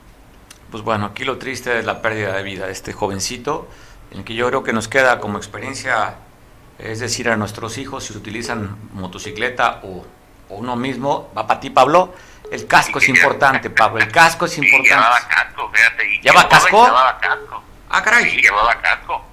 [0.70, 3.68] Pues bueno, aquí lo triste es la pérdida de vida de este jovencito,
[4.10, 6.16] en el que yo creo que nos queda como experiencia,
[6.78, 10.06] es decir, a nuestros hijos si utilizan motocicleta o,
[10.48, 12.14] o uno mismo, va para ti Pablo,
[12.50, 14.88] el casco es importante, Pablo, el casco es importante.
[14.88, 16.08] llevaba casco, fíjate.
[16.14, 16.84] Y ¿Lleva el joven casco?
[16.84, 17.62] Llevaba casco.
[17.90, 18.30] Ah, caray.
[18.30, 19.24] Sí, llevaba casco.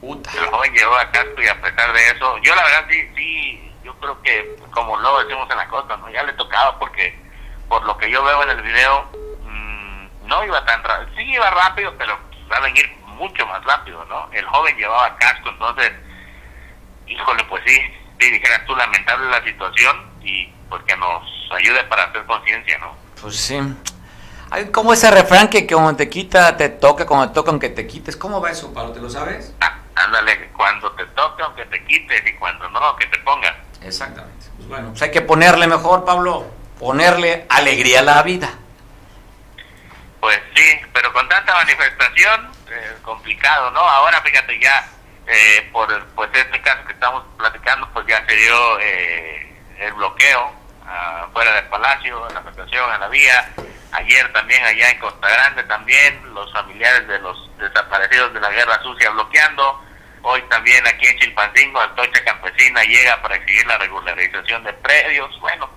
[0.00, 0.30] Puta.
[0.32, 3.94] El joven llevaba casco y a pesar de eso, yo la verdad sí, sí, yo
[3.96, 6.10] creo que como lo decimos en la costa, ¿no?
[6.10, 7.16] Ya le tocaba porque
[7.68, 9.08] por lo que yo veo en el video,
[9.44, 11.16] mmm, no iba tan rápido.
[11.16, 14.28] Sí iba rápido, pero saben ir mucho más rápido, ¿no?
[14.32, 15.92] El joven llevaba casco, entonces,
[17.06, 17.78] híjole, pues sí,
[18.20, 22.96] sí, dijeras tú, lamentable la situación y pues que nos ayude para hacer conciencia, ¿no?
[23.20, 23.60] Pues sí.
[24.50, 27.86] Hay como ese refrán que cuando te quita, te toca, cuando te toca, aunque te
[27.86, 28.16] quites.
[28.16, 28.92] ¿Cómo va eso, Pablo?
[28.92, 29.54] ¿Te lo sabes?
[29.60, 33.54] Ah, ándale, cuando te toque, aunque te quites y cuando no, que te pongas.
[33.82, 34.46] Exactamente.
[34.56, 36.46] Pues bueno, pues hay que ponerle mejor, Pablo,
[36.78, 38.50] ponerle alegría a la vida.
[40.20, 43.80] Pues sí, pero con tanta manifestación, eh, complicado, ¿no?
[43.80, 44.86] Ahora fíjate ya,
[45.26, 50.52] eh, por pues este caso que estamos platicando, pues ya se dio eh, el bloqueo
[50.84, 53.52] ah, fuera del palacio, la afectación a la vía.
[53.92, 58.82] Ayer también allá en Costa Grande también los familiares de los desaparecidos de la guerra
[58.82, 59.84] sucia bloqueando.
[60.22, 65.38] Hoy también aquí en Chilpancingo, Antocha Campesina llega para exigir la regularización de predios.
[65.40, 65.68] Bueno,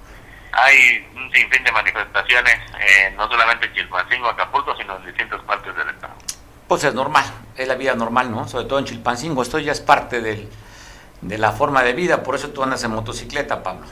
[0.53, 5.75] hay un sinfín de manifestaciones, eh, no solamente en Chilpancingo, Acapulco, sino en distintas partes
[5.75, 6.15] del estado.
[6.67, 7.25] Pues es normal,
[7.57, 8.47] es la vida normal, ¿no?
[8.47, 10.49] Sobre todo en Chilpancingo, esto ya es parte del,
[11.21, 13.85] de la forma de vida, por eso tú andas en motocicleta, Pablo.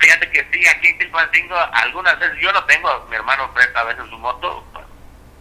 [0.00, 3.84] Fíjate que sí, aquí en Chilpancingo, algunas veces, yo no tengo, mi hermano presta a
[3.84, 4.64] veces su moto,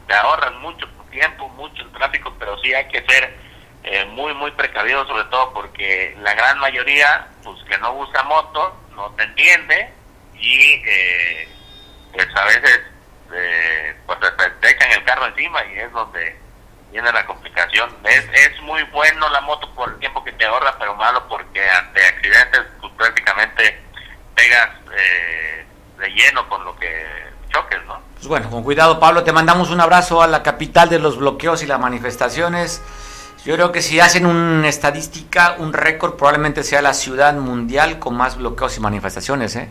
[0.07, 3.35] te ahorras mucho tiempo, mucho el tráfico, pero sí hay que ser
[3.83, 8.75] eh, muy, muy precavido, sobre todo porque la gran mayoría, pues que no usa moto,
[8.95, 9.93] no te entiende
[10.35, 11.47] y eh,
[12.13, 12.81] pues a veces
[13.33, 14.27] eh, pues te,
[14.61, 16.37] te echan el carro encima y es donde
[16.91, 17.89] viene la complicación.
[18.03, 21.69] Es, es muy bueno la moto por el tiempo que te ahorra, pero malo porque
[21.69, 23.81] ante accidentes pues prácticamente
[24.35, 25.65] pegas eh,
[25.99, 28.01] de lleno con lo que choques, ¿no?
[28.15, 31.63] Pues bueno, con cuidado, Pablo, te mandamos un abrazo a la capital de los bloqueos
[31.63, 32.81] y las manifestaciones.
[33.45, 38.15] Yo creo que si hacen una estadística, un récord, probablemente sea la ciudad mundial con
[38.15, 39.69] más bloqueos y manifestaciones, ¿eh?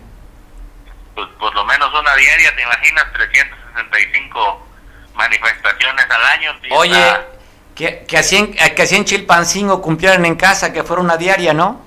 [1.19, 3.13] Pues por lo menos una diaria, ¿te imaginas?
[3.13, 4.69] 365
[5.15, 6.53] manifestaciones al año.
[6.71, 7.17] Oye,
[7.75, 11.53] que, que, así en, que así en Chilpancingo cumplieran en casa, que fuera una diaria,
[11.53, 11.85] ¿no?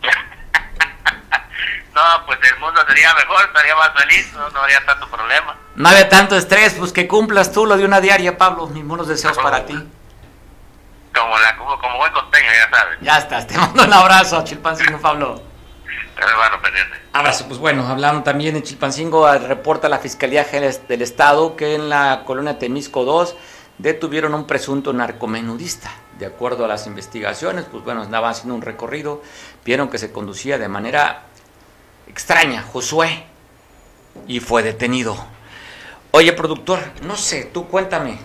[1.94, 5.58] no, pues el mundo sería mejor, estaría más feliz, no, no habría tanto problema.
[5.74, 8.66] No había tanto estrés, pues que cumplas tú lo de una diaria, Pablo.
[8.68, 9.74] Mis buenos deseos para ti.
[11.14, 12.98] Como, la, como, como buen costeño, ya sabes.
[13.02, 15.49] Ya estás, te mando un abrazo Chilpancingo, Pablo.
[17.12, 21.88] Abrazo, pues bueno, hablando también de Chilpancingo, ah, reporta la Fiscalía del Estado que en
[21.88, 23.34] la colonia Temisco 2
[23.78, 25.90] detuvieron un presunto narcomenudista.
[26.18, 29.22] De acuerdo a las investigaciones, pues bueno, andaban haciendo un recorrido,
[29.64, 31.22] vieron que se conducía de manera
[32.06, 33.24] extraña, Josué,
[34.26, 35.16] y fue detenido.
[36.12, 38.18] Oye, productor, no sé, tú cuéntame.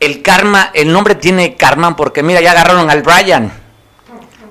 [0.00, 3.65] El karma, el nombre tiene karma porque mira, ya agarraron al Brian.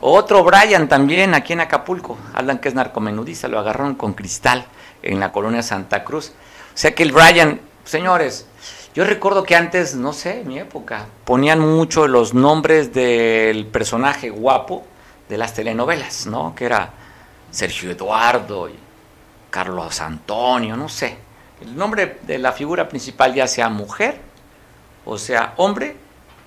[0.01, 2.17] Otro Brian también aquí en Acapulco.
[2.33, 4.65] Hablan que es narcomenudista, lo agarraron con cristal
[5.01, 6.29] en la colonia Santa Cruz.
[6.29, 8.47] O sea que el Brian, señores,
[8.93, 14.29] yo recuerdo que antes, no sé, en mi época, ponían mucho los nombres del personaje
[14.29, 14.85] guapo
[15.29, 16.53] de las telenovelas, ¿no?
[16.55, 16.91] Que era
[17.51, 18.75] Sergio Eduardo y
[19.49, 21.17] Carlos Antonio, no sé.
[21.61, 24.19] El nombre de la figura principal, ya sea mujer
[25.05, 25.95] o sea hombre,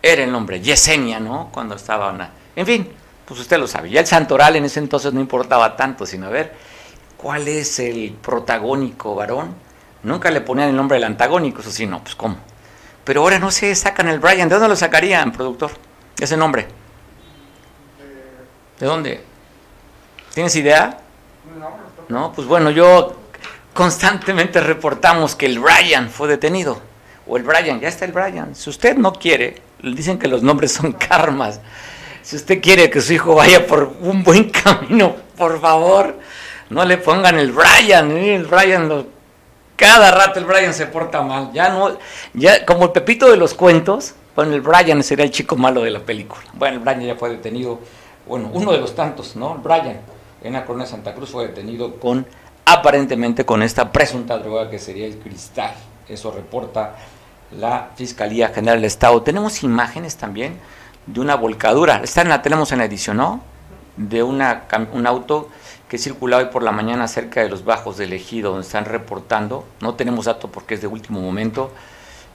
[0.03, 1.49] era el nombre, Yesenia, ¿no?
[1.53, 2.31] Cuando estaba una...
[2.55, 2.89] En fin,
[3.29, 3.91] pues usted lo sabe.
[3.91, 6.55] Ya el Santoral en ese entonces no importaba tanto, sino a ver
[7.19, 9.55] cuál es el protagónico varón.
[10.03, 12.39] Nunca le ponían el nombre del antagónico, eso sí, no, pues cómo.
[13.05, 14.49] Pero ahora no sé, sacan el Brian.
[14.49, 15.73] ¿De dónde lo sacarían, productor?
[16.19, 16.69] Ese nombre.
[18.81, 19.23] ¿De dónde?
[20.33, 20.99] ¿Tienes idea?
[22.09, 23.15] No, pues bueno, yo
[23.75, 26.81] constantemente reportamos que el Brian fue detenido.
[27.27, 28.55] O el Brian, ya está el Brian.
[28.55, 31.61] Si usted no quiere, dicen que los nombres son karmas.
[32.29, 36.19] Si usted quiere que su hijo vaya por un buen camino, por favor,
[36.69, 38.11] no le pongan el Brian.
[38.15, 38.35] ¿eh?
[38.35, 39.07] El Brian lo-
[39.77, 41.51] cada rato el Brian se porta mal.
[41.55, 41.97] Ya no,
[42.35, 45.91] ya como el Pepito de los cuentos, bueno, el Brian sería el chico malo de
[45.91, 46.43] la película.
[46.53, 47.81] Bueno, el Brian ya fue detenido.
[48.27, 49.55] Bueno, uno de los tantos, ¿no?
[49.55, 50.01] El Brian.
[50.45, 52.27] en la Corona de Santa Cruz fue detenido con
[52.67, 55.73] aparentemente con esta presunta droga que sería el cristal.
[56.07, 56.95] Eso reporta
[57.59, 59.23] la Fiscalía General del Estado.
[59.23, 60.59] Tenemos imágenes también
[61.13, 62.01] de una volcadura.
[62.03, 63.41] Esta la tenemos en la edición, ¿no?
[63.97, 65.49] De una, un auto
[65.89, 69.67] que circulaba hoy por la mañana cerca de los bajos del ejido, donde están reportando.
[69.81, 71.73] No tenemos dato porque es de último momento.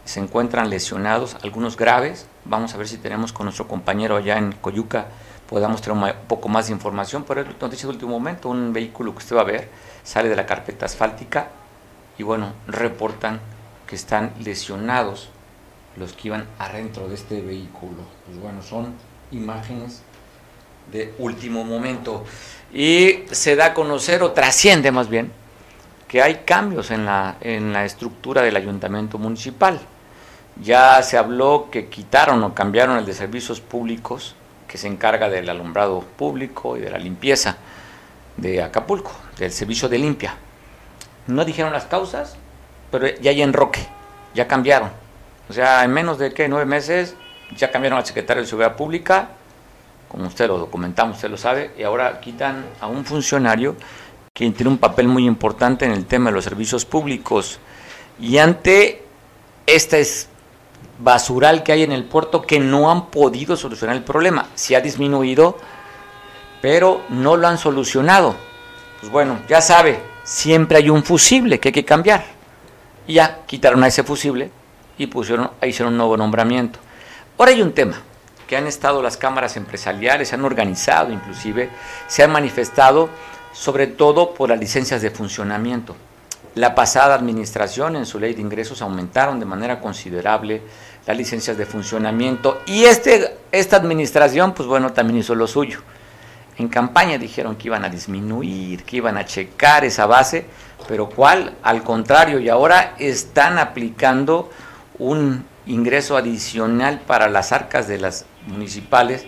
[0.06, 2.26] Se encuentran lesionados, algunos graves.
[2.46, 5.06] Vamos a ver si tenemos con nuestro compañero allá en Coyuca,
[5.48, 7.24] podamos tener un poco más de información.
[7.28, 9.70] Pero es noticia de último momento: un vehículo que usted va a ver
[10.04, 11.48] sale de la carpeta asfáltica
[12.18, 13.40] y, bueno, reportan
[13.88, 15.30] que están lesionados
[15.98, 18.04] los que iban adentro de este vehículo.
[18.26, 18.94] Pues bueno, son
[19.32, 20.02] imágenes
[20.92, 22.24] de último momento.
[22.74, 25.32] Y se da a conocer, o trasciende más bien,
[26.08, 29.80] que hay cambios en la, en la estructura del ayuntamiento municipal.
[30.62, 34.36] Ya se habló que quitaron o cambiaron el de servicios públicos,
[34.68, 37.58] que se encarga del alumbrado público y de la limpieza
[38.38, 40.36] de Acapulco, del servicio de limpia.
[41.28, 42.36] No dijeron las causas,
[42.92, 43.86] pero ya hay enroque,
[44.34, 45.03] ya cambiaron.
[45.50, 46.48] O sea, en menos de ¿qué?
[46.48, 47.16] nueve meses
[47.56, 49.30] ya cambiaron al secretario de Seguridad Pública,
[50.08, 53.76] como usted lo documentamos, usted lo sabe, y ahora quitan a un funcionario
[54.34, 57.60] quien tiene un papel muy importante en el tema de los servicios públicos.
[58.20, 59.04] Y ante
[59.66, 60.30] esta es
[61.00, 64.48] basural que hay en el puerto que no han podido solucionar el problema.
[64.56, 65.58] Se ha disminuido,
[66.62, 68.36] pero no lo han solucionado.
[69.00, 72.24] Pues bueno, ya sabe, siempre hay un fusible que hay que cambiar.
[73.06, 74.52] Y ya quitaron a ese fusible
[74.98, 76.80] y pusieron, hicieron un nuevo nombramiento.
[77.38, 78.02] Ahora hay un tema,
[78.48, 81.70] que han estado las cámaras empresariales, se han organizado inclusive,
[82.08, 83.10] se han manifestado
[83.54, 85.96] sobre todo por las licencias de funcionamiento.
[86.56, 90.62] La pasada administración en su ley de ingresos aumentaron de manera considerable
[91.06, 95.82] las licencias de funcionamiento y este, esta administración, pues bueno, también hizo lo suyo.
[96.58, 100.46] En campaña dijeron que iban a disminuir, que iban a checar esa base,
[100.88, 101.56] pero ¿cuál?
[101.64, 104.52] Al contrario, y ahora están aplicando
[105.04, 109.26] un ingreso adicional para las arcas de las municipales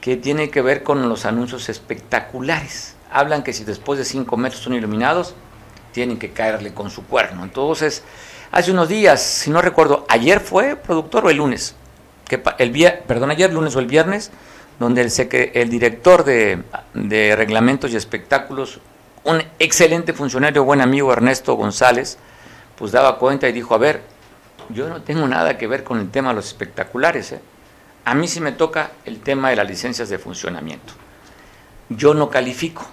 [0.00, 2.94] que tiene que ver con los anuncios espectaculares.
[3.10, 5.34] Hablan que si después de cinco metros son iluminados,
[5.92, 7.42] tienen que caerle con su cuerno.
[7.42, 8.04] Entonces,
[8.52, 11.74] hace unos días, si no recuerdo, ayer fue productor o el lunes,
[12.28, 14.30] que el perdón, ayer lunes o el viernes,
[14.78, 15.10] donde el,
[15.54, 16.62] el director de,
[16.94, 18.80] de reglamentos y espectáculos,
[19.24, 22.18] un excelente funcionario, buen amigo Ernesto González,
[22.76, 24.02] pues daba cuenta y dijo, a ver,
[24.70, 27.32] yo no tengo nada que ver con el tema de los espectaculares.
[27.32, 27.40] ¿eh?
[28.04, 30.92] A mí sí me toca el tema de las licencias de funcionamiento.
[31.88, 32.86] Yo no califico.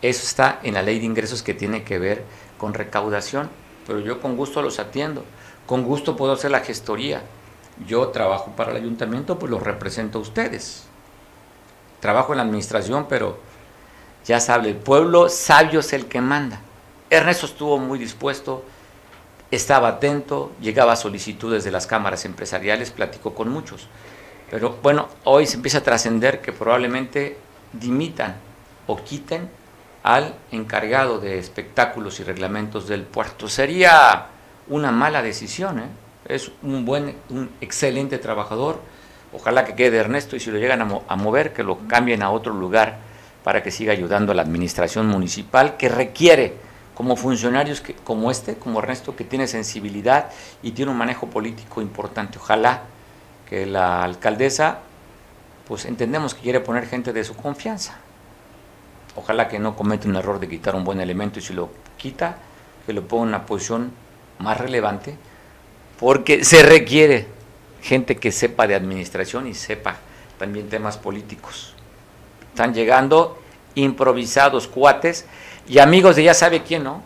[0.00, 2.24] Eso está en la ley de ingresos que tiene que ver
[2.58, 3.50] con recaudación,
[3.86, 5.24] pero yo con gusto los atiendo.
[5.66, 7.22] Con gusto puedo hacer la gestoría.
[7.86, 10.84] Yo trabajo para el ayuntamiento, pues los represento a ustedes.
[12.00, 13.38] Trabajo en la administración, pero
[14.24, 16.60] ya sabe, el pueblo sabio es el que manda.
[17.10, 18.64] Ernesto estuvo muy dispuesto,
[19.52, 23.86] estaba atento, llegaba a solicitudes de las cámaras empresariales, platicó con muchos.
[24.50, 27.36] Pero bueno, hoy se empieza a trascender que probablemente
[27.72, 28.36] dimitan
[28.86, 29.48] o quiten
[30.02, 33.46] al encargado de espectáculos y reglamentos del puerto.
[33.46, 34.26] Sería
[34.68, 35.86] una mala decisión, ¿eh?
[36.28, 38.80] es un buen, un excelente trabajador.
[39.34, 42.30] Ojalá que quede Ernesto y si lo llegan a, a mover, que lo cambien a
[42.30, 42.98] otro lugar
[43.44, 46.54] para que siga ayudando a la administración municipal que requiere
[46.94, 50.30] como funcionarios que, como este, como Ernesto, que tiene sensibilidad
[50.62, 52.38] y tiene un manejo político importante.
[52.38, 52.82] Ojalá
[53.48, 54.80] que la alcaldesa,
[55.66, 57.96] pues entendemos que quiere poner gente de su confianza.
[59.16, 62.36] Ojalá que no cometa un error de quitar un buen elemento y si lo quita,
[62.86, 63.92] que lo ponga en una posición
[64.38, 65.16] más relevante,
[65.98, 67.26] porque se requiere
[67.82, 69.96] gente que sepa de administración y sepa
[70.38, 71.74] también temas políticos.
[72.48, 73.38] Están llegando
[73.74, 75.26] improvisados cuates
[75.68, 77.02] y amigos de ya sabe quién, ¿no?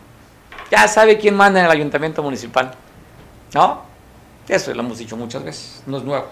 [0.71, 2.73] Ya sabe quién manda en el ayuntamiento municipal,
[3.53, 3.81] ¿no?
[4.47, 6.27] Eso lo hemos dicho muchas veces, no es nuevo.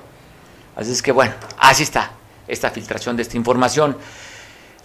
[0.75, 2.11] Así es que bueno, así está
[2.47, 3.97] esta filtración de esta información.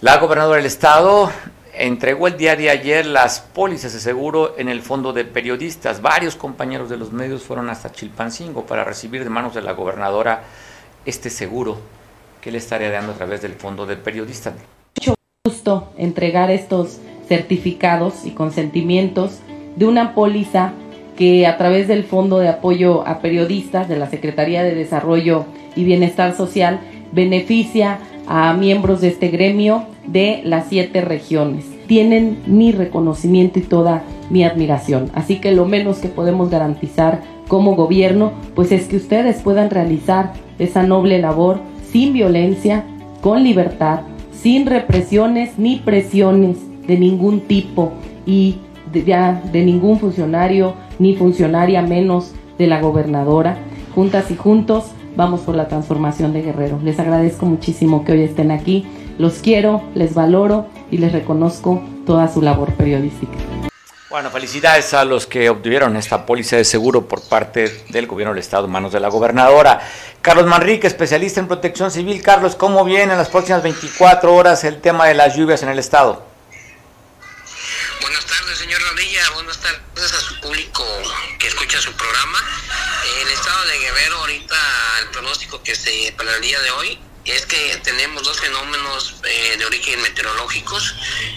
[0.00, 1.30] La gobernadora del estado
[1.74, 6.00] entregó el día de ayer las pólizas de seguro en el fondo de periodistas.
[6.00, 10.42] Varios compañeros de los medios fueron hasta Chilpancingo para recibir de manos de la gobernadora
[11.04, 11.78] este seguro
[12.40, 14.54] que le estaría dando a través del fondo de periodistas.
[14.96, 15.14] Mucho
[15.44, 16.98] gusto entregar estos
[17.30, 19.38] certificados y consentimientos
[19.76, 20.72] de una póliza
[21.16, 25.44] que a través del Fondo de Apoyo a Periodistas de la Secretaría de Desarrollo
[25.76, 26.80] y Bienestar Social
[27.12, 31.66] beneficia a miembros de este gremio de las siete regiones.
[31.86, 35.08] Tienen mi reconocimiento y toda mi admiración.
[35.14, 40.32] Así que lo menos que podemos garantizar como gobierno, pues es que ustedes puedan realizar
[40.58, 41.60] esa noble labor
[41.92, 42.84] sin violencia,
[43.20, 44.00] con libertad,
[44.32, 47.92] sin represiones ni presiones de ningún tipo
[48.26, 48.56] y
[48.92, 53.58] de, ya de ningún funcionario ni funcionaria menos de la gobernadora.
[53.94, 56.80] Juntas y juntos vamos por la transformación de Guerrero.
[56.82, 58.86] Les agradezco muchísimo que hoy estén aquí.
[59.18, 63.38] Los quiero, les valoro y les reconozco toda su labor periodística.
[64.10, 68.40] Bueno, felicidades a los que obtuvieron esta póliza de seguro por parte del gobierno del
[68.40, 69.80] Estado, manos de la gobernadora.
[70.22, 72.20] Carlos Manrique, especialista en protección civil.
[72.20, 75.78] Carlos, ¿cómo viene en las próximas 24 horas el tema de las lluvias en el
[75.78, 76.29] Estado?
[78.00, 79.30] Buenas tardes, señor Rodilla.
[79.30, 80.84] Buenas tardes a su público
[81.38, 82.38] que escucha su programa.
[83.20, 84.56] El Estado de Guerrero, ahorita
[85.00, 89.56] el pronóstico que se para el día de hoy es que tenemos dos fenómenos eh,
[89.58, 90.94] de origen meteorológicos.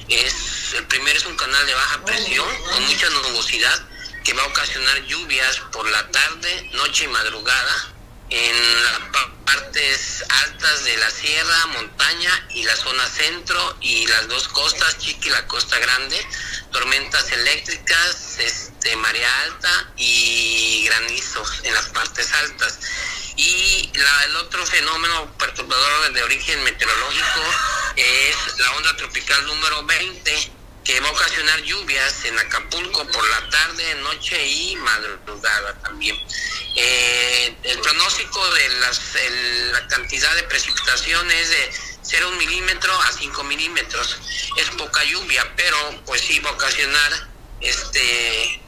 [0.07, 3.87] Es, el primero es un canal de baja presión con mucha nubosidad
[4.23, 7.92] que va a ocasionar lluvias por la tarde, noche y madrugada
[8.33, 8.99] en las
[9.45, 15.29] partes altas de la sierra, montaña y la zona centro y las dos costas, Chiqui
[15.29, 16.19] y la costa grande,
[16.71, 22.79] tormentas eléctricas, este, marea alta y granizos en las partes altas.
[23.35, 27.41] Y el otro fenómeno perturbador de origen meteorológico
[27.95, 30.51] es la onda tropical número 20,
[30.83, 36.17] que va a ocasionar lluvias en Acapulco por la tarde, noche y madrugada también.
[36.75, 38.99] Eh, el pronóstico de las,
[39.71, 41.71] la cantidad de precipitación es de
[42.01, 44.19] 0 milímetro a 5 milímetros.
[44.57, 47.29] Es poca lluvia, pero pues sí va a ocasionar
[47.61, 48.59] este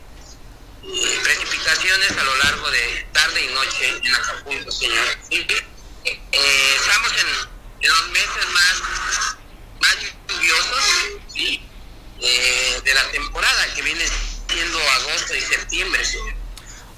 [1.24, 5.05] precipitaciones a lo largo de tarde y noche en Acapulco, señor.
[5.32, 7.55] Eh, estamos en,
[7.89, 9.38] los meses más,
[9.80, 9.97] más
[10.28, 10.84] lluviosos
[12.22, 14.05] eh, de la temporada, que viene
[14.47, 16.03] siendo agosto y septiembre,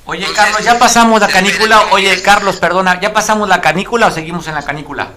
[0.10, 1.88] Oye, Carlos, ¿ya pasamos la canícula?
[1.92, 5.12] Oye, Carlos, perdona, ¿ya pasamos la canícula o seguimos en la canícula?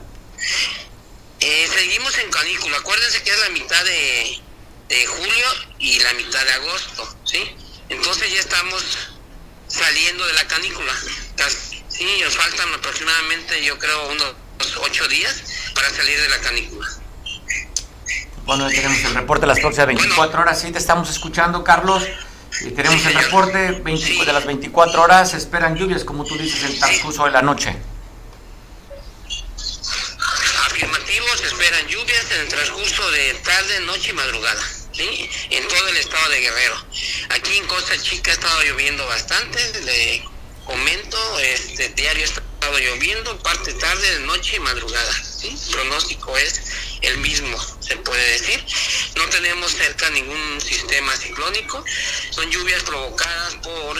[1.39, 2.77] Eh, seguimos en canícula.
[2.77, 4.41] Acuérdense que es la mitad de,
[4.89, 5.47] de julio
[5.79, 7.57] y la mitad de agosto, ¿sí?
[7.89, 8.83] Entonces ya estamos
[9.69, 10.93] saliendo de la canícula.
[11.89, 14.35] Sí, nos faltan aproximadamente, yo creo, unos
[14.83, 15.43] ocho días
[15.75, 16.89] para salir de la canícula.
[18.45, 20.61] Bueno, tenemos el reporte de las próximas 24 horas.
[20.61, 22.03] Sí, te estamos escuchando, Carlos.
[22.63, 25.35] Y tenemos el reporte de las 24 horas.
[25.35, 27.77] Esperan lluvias, como tú dices, en transcurso de la noche.
[30.67, 34.63] Afirmativo, se esperan lluvias en el transcurso de tarde, noche y madrugada.
[34.93, 35.31] ¿sí?
[35.51, 36.77] En todo el estado de Guerrero.
[37.31, 39.81] Aquí en Costa Chica ha estado lloviendo bastante.
[39.85, 40.25] Le
[40.67, 42.27] comento, este diario ha
[42.61, 45.13] estado lloviendo, parte tarde, noche y madrugada.
[45.43, 46.61] El pronóstico es
[47.01, 48.63] el mismo, se puede decir.
[49.17, 51.83] No tenemos cerca ningún sistema ciclónico.
[52.31, 53.97] Son lluvias provocadas por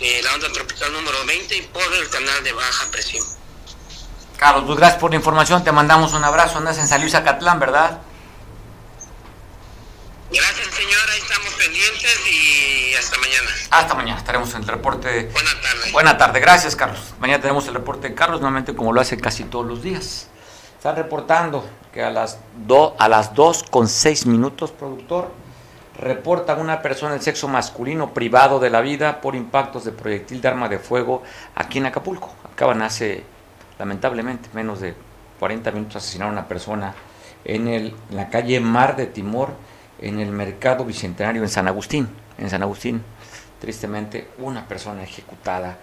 [0.00, 3.24] eh, la onda tropical número 20 y por el canal de baja presión.
[4.38, 5.62] Carlos, pues gracias por la información.
[5.62, 6.58] Te mandamos un abrazo.
[6.58, 8.00] Andas en San Luis ¿verdad?
[10.30, 11.12] Gracias, señora.
[11.12, 13.50] Ahí estamos pendientes y hasta mañana.
[13.70, 14.18] Hasta mañana.
[14.18, 15.30] Estaremos en el reporte.
[15.32, 15.92] Buena tarde.
[15.92, 16.40] Buena tarde.
[16.40, 17.14] Gracias, Carlos.
[17.18, 20.28] Mañana tenemos el reporte de Carlos, nuevamente como lo hace casi todos los días.
[20.76, 25.32] Están reportando que a las, do, a las 2 con 6 minutos, productor,
[25.98, 30.48] reportan una persona del sexo masculino privado de la vida por impactos de proyectil de
[30.48, 31.22] arma de fuego
[31.54, 32.32] aquí en Acapulco.
[32.52, 33.24] Acaban hace,
[33.78, 34.94] lamentablemente, menos de
[35.40, 36.94] 40 minutos asesinar a una persona
[37.44, 39.54] en, el, en la calle Mar de Timor,
[40.00, 42.08] en el mercado bicentenario en San Agustín.
[42.38, 43.02] En San Agustín,
[43.60, 45.78] tristemente, una persona ejecutada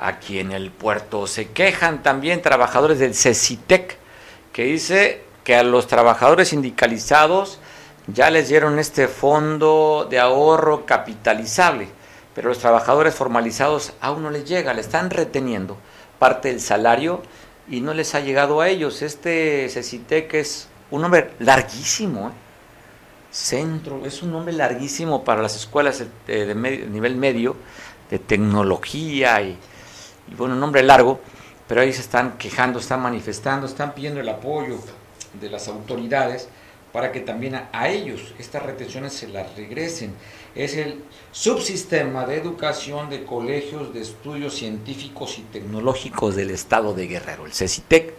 [0.00, 1.26] aquí en el puerto.
[1.26, 3.96] Se quejan también trabajadores del CECITEC
[4.52, 7.58] que dice que a los trabajadores sindicalizados
[8.06, 11.88] ya les dieron este fondo de ahorro capitalizable,
[12.34, 15.78] pero los trabajadores formalizados aún no les llega, le están reteniendo
[16.18, 17.22] parte del salario
[17.68, 19.00] y no les ha llegado a ellos.
[19.02, 19.70] Este
[20.28, 22.43] que es un nombre larguísimo, ¿eh?
[23.34, 27.56] Centro, es un nombre larguísimo para las escuelas de, nivel medio,
[28.10, 29.58] de tecnología y,
[30.36, 31.20] bueno, nombre largo
[31.66, 34.78] pero ahí se están quejando, están manifestando, están pidiendo el apoyo
[35.40, 36.48] de las autoridades
[36.92, 40.14] para que también a, ellos estas retenciones se las regresen.
[40.54, 47.08] Es el subsistema de educación de colegios de estudios científicos y tecnológicos del estado de
[47.08, 48.14] Guerrero, el CECITEC.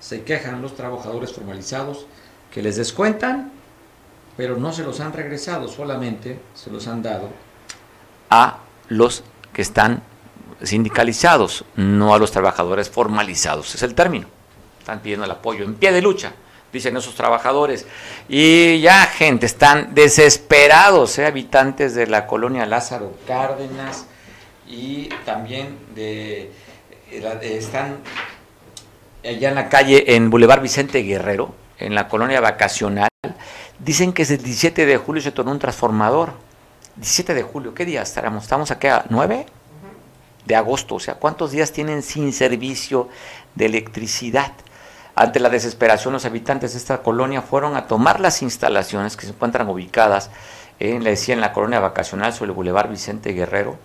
[0.00, 2.06] Se quejan los trabajadores formalizados
[2.52, 3.52] que les descuentan,
[4.38, 7.28] pero no se los han regresado, solamente se los han dado
[8.30, 10.00] a los que están
[10.62, 13.74] sindicalizados, no a los trabajadores formalizados.
[13.74, 14.28] Es el término.
[14.78, 16.34] Están pidiendo el apoyo en pie de lucha,
[16.72, 17.84] dicen esos trabajadores.
[18.28, 21.26] Y ya, gente, están desesperados, ¿eh?
[21.26, 24.06] habitantes de la colonia Lázaro Cárdenas
[24.68, 26.52] y también de,
[27.42, 27.96] están
[29.24, 33.08] allá en la calle, en Boulevard Vicente Guerrero, en la colonia vacacional,
[33.78, 36.32] dicen que es el 17 de julio se tornó un transformador.
[36.96, 38.42] 17 de julio, ¿qué día estaremos?
[38.42, 39.46] ¿Estamos aquí a 9
[40.44, 40.96] de agosto?
[40.96, 43.08] O sea, ¿cuántos días tienen sin servicio
[43.54, 44.52] de electricidad?
[45.14, 49.32] Ante la desesperación, los habitantes de esta colonia fueron a tomar las instalaciones que se
[49.32, 50.30] encuentran ubicadas,
[50.78, 53.76] en, le decía, en la colonia vacacional sobre el Boulevard Vicente Guerrero,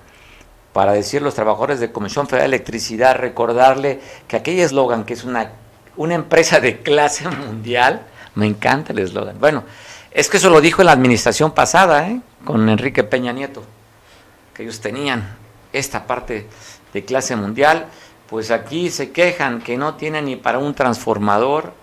[0.73, 5.13] para decir a los trabajadores de Comisión Federal de Electricidad, recordarle que aquel eslogan, que
[5.13, 5.53] es una,
[5.97, 8.05] una empresa de clase mundial,
[8.35, 9.39] me encanta el eslogan.
[9.39, 9.63] Bueno,
[10.11, 12.21] es que eso lo dijo en la administración pasada, ¿eh?
[12.45, 13.63] con Enrique Peña Nieto,
[14.53, 15.35] que ellos tenían
[15.71, 16.47] esta parte
[16.93, 17.87] de clase mundial,
[18.29, 21.73] pues aquí se quejan que no tienen ni para un transformador,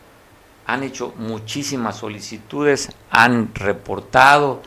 [0.66, 4.62] han hecho muchísimas solicitudes, han reportado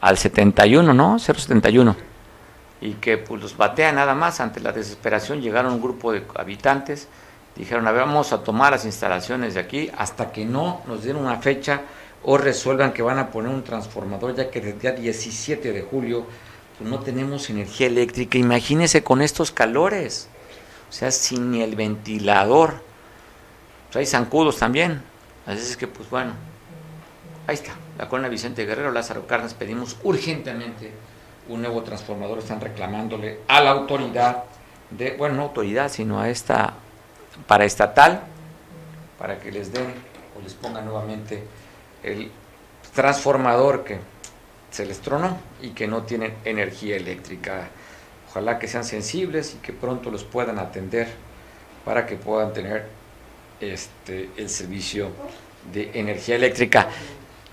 [0.00, 1.18] al 71, ¿no?
[1.18, 1.96] 071,
[2.80, 7.08] y que pues los batea nada más, ante la desesperación llegaron un grupo de habitantes,
[7.58, 11.16] dijeron, a ver, vamos a tomar las instalaciones de aquí hasta que no nos den
[11.16, 11.82] una fecha
[12.22, 15.82] o resuelvan que van a poner un transformador, ya que desde el día 17 de
[15.82, 16.26] julio
[16.78, 18.38] pues, no tenemos energía eléctrica.
[18.38, 20.28] Imagínense con estos calores,
[20.88, 22.80] o sea, sin el ventilador.
[23.86, 25.02] Pues hay zancudos también.
[25.44, 26.32] Así es que, pues bueno,
[27.46, 27.72] ahí está.
[27.98, 30.92] La colonia Vicente Guerrero, Lázaro Carnes, pedimos urgentemente
[31.48, 32.38] un nuevo transformador.
[32.38, 34.44] Están reclamándole a la autoridad,
[34.90, 36.74] de, bueno, no autoridad, sino a esta
[37.46, 38.22] paraestatal,
[39.18, 39.86] para que les den
[40.36, 41.42] o les pongan nuevamente
[42.02, 42.30] el
[42.94, 43.98] transformador que
[44.70, 47.68] se les tronó y que no tienen energía eléctrica.
[48.30, 51.08] Ojalá que sean sensibles y que pronto los puedan atender
[51.84, 52.86] para que puedan tener
[53.60, 55.10] este, el servicio
[55.72, 56.88] de energía eléctrica.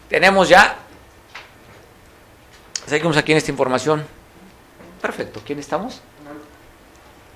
[0.09, 0.77] Tenemos ya,
[2.86, 4.05] seguimos aquí en esta información.
[5.01, 6.01] Perfecto, ¿quién estamos?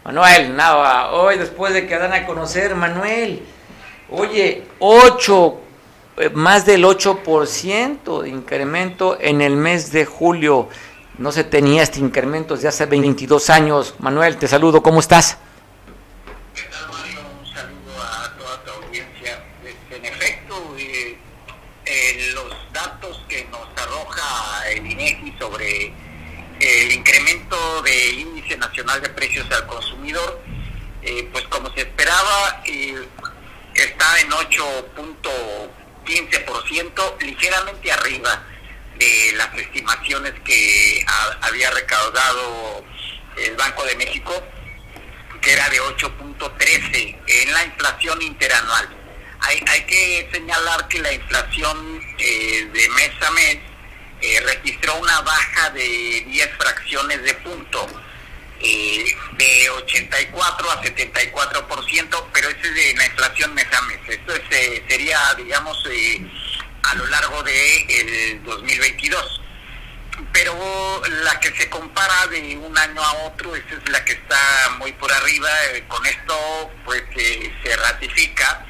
[0.10, 3.44] Manuel, nada, hoy después de que dan a conocer, Manuel,
[4.10, 5.62] oye, 8
[6.18, 10.68] eh, más del 8% de incremento en el mes de julio.
[11.20, 13.94] No se tenía este incremento desde hace 22 años.
[14.00, 15.38] Manuel, te saludo, ¿cómo estás?
[16.56, 17.20] ¿Qué tal, Mario?
[17.40, 19.44] Un saludo a toda tu audiencia.
[19.92, 21.20] En efecto, eh,
[21.86, 25.94] eh, los datos que nos arroja el INEGI sobre
[26.60, 30.42] el incremento de nacional de precios al consumidor,
[31.32, 32.64] pues como se esperaba,
[33.74, 34.86] está en 8.
[36.10, 38.44] 15%, ligeramente arriba
[38.98, 41.06] de las estimaciones que
[41.42, 42.84] había recaudado
[43.38, 44.44] el Banco de México,
[45.42, 48.90] que era de 8.13 en la inflación interanual.
[49.42, 53.58] Hay, que señalar que la inflación eh, de mes a mes
[54.22, 57.88] eh, registró una baja de 10 fracciones de punto
[58.62, 64.00] eh, de 84 a 74%, pero ese es de la inflación mes a mes.
[64.08, 66.22] Esto eh, sería, digamos, eh,
[66.84, 69.42] a lo largo de el 2022.
[70.34, 74.76] Pero la que se compara de un año a otro, esa es la que está
[74.78, 75.50] muy por arriba.
[75.88, 78.66] con esto, pues, se ratifica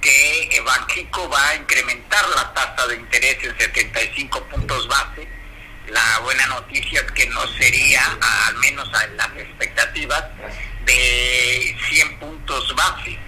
[0.00, 5.37] que Banxico va a incrementar la tasa de interés en 75 puntos base
[5.90, 8.02] la buena noticia es que no sería,
[8.46, 10.24] al menos a las expectativas,
[10.84, 13.18] de 100 puntos base,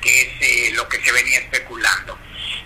[0.00, 2.18] que es eh, lo que se venía especulando.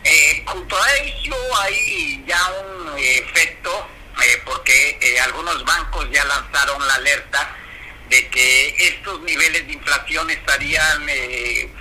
[0.04, 3.88] Eh, junto a ello hay ya un efecto,
[4.22, 7.56] eh, porque algunos bancos ya lanzaron la alerta
[8.08, 11.06] de que estos niveles de inflación estarían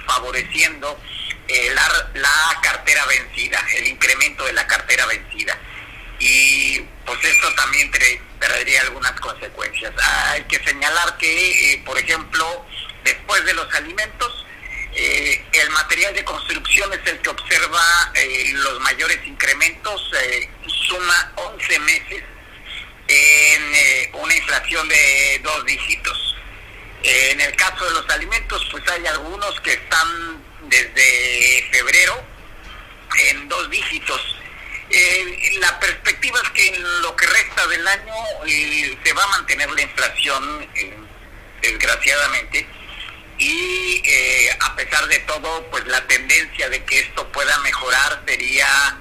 [0.05, 0.99] favoreciendo
[1.47, 5.59] la, la cartera vencida, el incremento de la cartera vencida
[6.23, 7.91] y pues esto también
[8.39, 9.91] traería algunas consecuencias.
[10.31, 12.65] Hay que señalar que, eh, por ejemplo,
[13.03, 14.45] después de los alimentos,
[14.95, 20.11] eh, el material de construcción es el que observa eh, los mayores incrementos,
[20.87, 22.23] suma 11 meses
[23.07, 26.19] en una inflación de dos dígitos.
[27.05, 32.23] en el caso de los alimentos, pues hay algunos que están desde febrero
[33.27, 34.37] en dos dígitos
[34.93, 38.13] eh, la perspectiva es que en lo que resta del año
[38.45, 40.97] eh, se va a mantener la inflación, eh,
[41.61, 42.67] desgraciadamente,
[43.39, 48.99] y eh, a pesar de todo, pues la tendencia de que esto pueda mejorar sería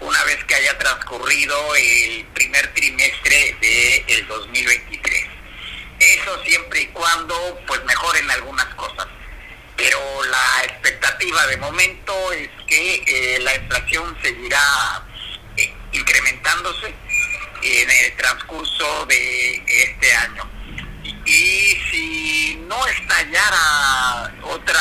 [0.00, 5.26] una vez que haya transcurrido el primer trimestre del de 2023.
[6.00, 9.06] Eso siempre y cuando pues mejoren algunas cosas
[9.76, 15.02] pero la expectativa de momento es que eh, la inflación seguirá
[15.56, 16.94] eh, incrementándose
[17.62, 20.50] en el transcurso de este año.
[21.26, 24.78] Y, si no estallara otro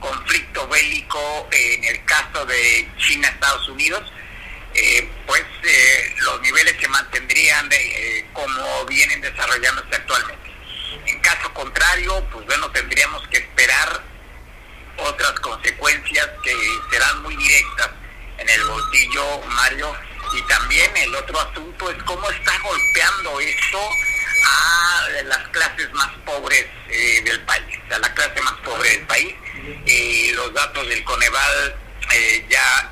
[0.00, 4.02] conflicto bélico en el caso de China, Estados Unidos,
[4.74, 10.50] eh, pues eh, los niveles se mantendrían de, como vienen desarrollándose actualmente.
[11.06, 14.02] En caso contrario, pues bueno, tendríamos que esperar
[14.98, 16.54] otras consecuencias que
[16.90, 17.90] serán muy directas
[18.38, 19.94] en el bolsillo, Mario.
[20.34, 23.78] Y también el otro asunto es cómo está golpeando esto
[24.44, 29.34] a las clases más pobres eh, del país, a la clase más pobre del país.
[29.86, 31.76] Eh, los datos del Coneval
[32.12, 32.90] eh, ya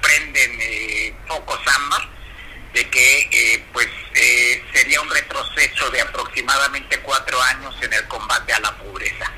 [0.00, 2.02] prenden focos ambas
[2.74, 3.88] de que pues
[4.72, 9.30] sería un retroceso de aproximadamente cuatro años en el combate a la pobreza.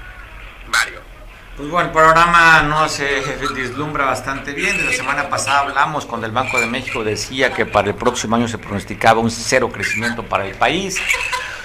[0.66, 1.13] Mario.
[1.56, 3.22] Pues bueno, el programa no se
[3.54, 4.84] vislumbra bastante bien.
[4.84, 8.48] la semana pasada hablamos cuando el Banco de México decía que para el próximo año
[8.48, 10.96] se pronosticaba un cero crecimiento para el país.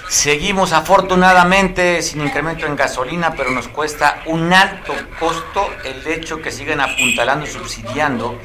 [0.08, 6.52] Seguimos afortunadamente sin incremento en gasolina, pero nos cuesta un alto costo el hecho que
[6.52, 8.38] sigan apuntalando y subsidiando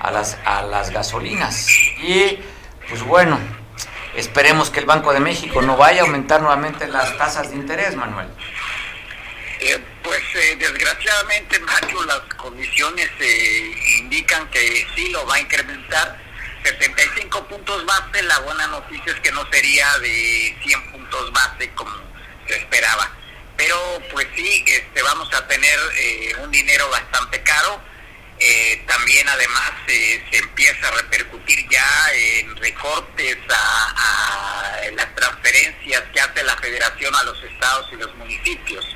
[0.00, 1.66] a las, a las gasolinas.
[2.02, 2.38] Y
[2.90, 3.38] pues bueno,
[4.14, 7.96] esperemos que el Banco de México no vaya a aumentar nuevamente las tasas de interés,
[7.96, 8.28] Manuel.
[9.62, 16.18] Eh, pues eh, desgraciadamente, Mario, las condiciones eh, indican que sí lo va a incrementar.
[16.64, 21.92] 75 puntos base, la buena noticia es que no sería de 100 puntos base como
[22.46, 23.10] se esperaba.
[23.58, 23.76] Pero
[24.10, 25.78] pues sí, este, vamos a tener
[26.38, 27.82] un dinero bastante caro.
[28.86, 36.56] también además se empieza a repercutir ya en recortes a las transferencias que hace la
[36.56, 38.86] federación a los estados y los municipios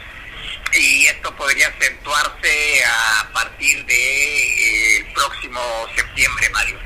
[0.79, 5.61] y esto podría acentuarse a partir de eh, próximo
[5.95, 6.77] septiembre, Mario.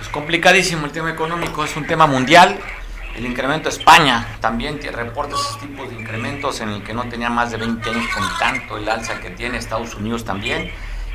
[0.00, 2.58] Es complicadísimo el tema económico, es un tema mundial.
[3.16, 7.28] El incremento de España también reporta esos tipos de incrementos en el que no tenía
[7.28, 10.72] más de 20 años con tanto el alza que tiene Estados Unidos también.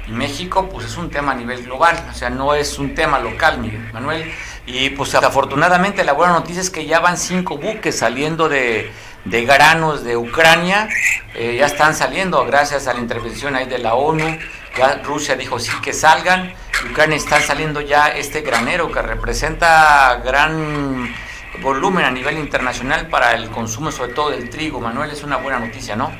[0.08, 3.20] Y México, pues es un tema a nivel global, o sea, no es un tema
[3.20, 4.32] local, Miguel Manuel.
[4.68, 8.92] Y pues afortunadamente la buena noticia es que ya van cinco buques saliendo de,
[9.26, 10.88] de granos de Ucrania
[11.34, 14.40] eh, ya están saliendo gracias a la intervención ahí de la ONU.
[14.78, 16.54] Ya Rusia dijo sí que salgan.
[16.92, 21.14] Ucrania está saliendo ya este granero que representa gran
[21.62, 24.80] volumen a nivel internacional para el consumo, sobre todo del trigo.
[24.80, 26.12] Manuel, es una buena noticia, ¿no?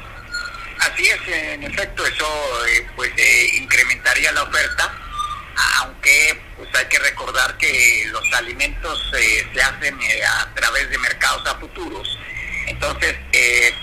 [0.80, 2.26] Así es, en efecto, eso
[2.68, 4.94] eh, pues eh, incrementaría la oferta,
[5.82, 9.98] aunque pues hay que recordar que los alimentos se hacen
[10.28, 12.18] a través de mercados a futuros
[12.68, 13.74] entonces, eh,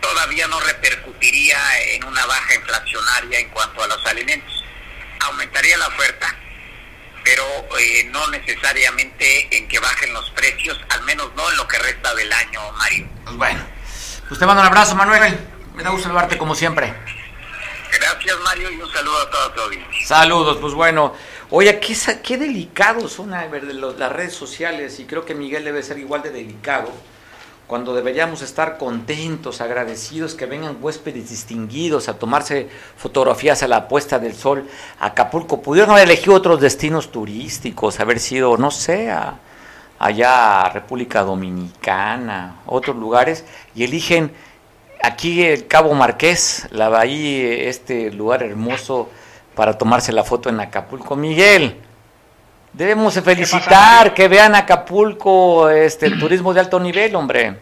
[0.00, 1.56] todavía no repercutiría
[1.94, 4.64] en una baja inflacionaria en cuanto a los alimentos.
[5.20, 6.34] Aumentaría la oferta,
[7.24, 7.44] pero
[7.78, 12.14] eh, no necesariamente en que bajen los precios, al menos no en lo que resta
[12.14, 13.08] del año, Mario.
[13.24, 13.60] Pues bueno,
[14.28, 15.38] pues te mando un abrazo, Manuel.
[15.74, 16.92] Me da gusto saludarte como siempre.
[17.92, 19.54] Gracias, Mario, y un saludo a todos.
[19.54, 19.70] Todo
[20.04, 21.14] Saludos, pues bueno.
[21.50, 26.22] Oye, qué, qué delicados son las redes sociales y creo que Miguel debe ser igual
[26.22, 26.92] de delicado
[27.66, 34.18] cuando deberíamos estar contentos, agradecidos que vengan huéspedes distinguidos a tomarse fotografías a la puesta
[34.18, 34.68] del sol
[35.00, 35.62] Acapulco.
[35.62, 39.10] Pudieron haber elegido otros destinos turísticos, haber sido, no sé,
[39.98, 43.44] allá a República Dominicana, otros lugares,
[43.74, 44.32] y eligen
[45.02, 49.08] aquí el Cabo Marqués, la bahía, este lugar hermoso
[49.54, 51.16] para tomarse la foto en Acapulco.
[51.16, 51.76] Miguel,
[52.72, 57.54] Debemos felicitar que vean Acapulco, este, el turismo de alto nivel, hombre.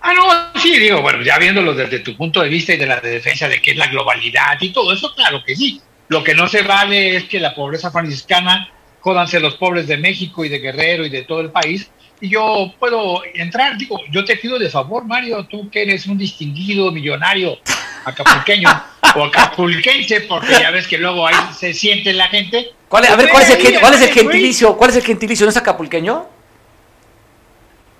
[0.00, 3.00] Ah, no, sí, digo, bueno, ya viéndolo desde tu punto de vista y de la
[3.00, 5.80] defensa de qué es la globalidad y todo eso, claro que sí.
[6.08, 8.70] Lo que no se vale es que la pobreza franciscana,
[9.00, 12.72] jódanse los pobres de México y de Guerrero y de todo el país, y yo
[12.78, 17.58] puedo entrar, digo, yo te pido de favor, Mario, tú que eres un distinguido millonario
[18.04, 18.68] acapulqueño
[19.16, 22.72] o acapulquense, porque ya ves que luego ahí se siente la gente.
[22.88, 24.76] ¿Cuál a ver, ¿cuál es, el, ¿cuál es el gentilicio?
[24.76, 25.44] ¿Cuál es el gentilicio?
[25.44, 26.26] ¿No es acapulqueño?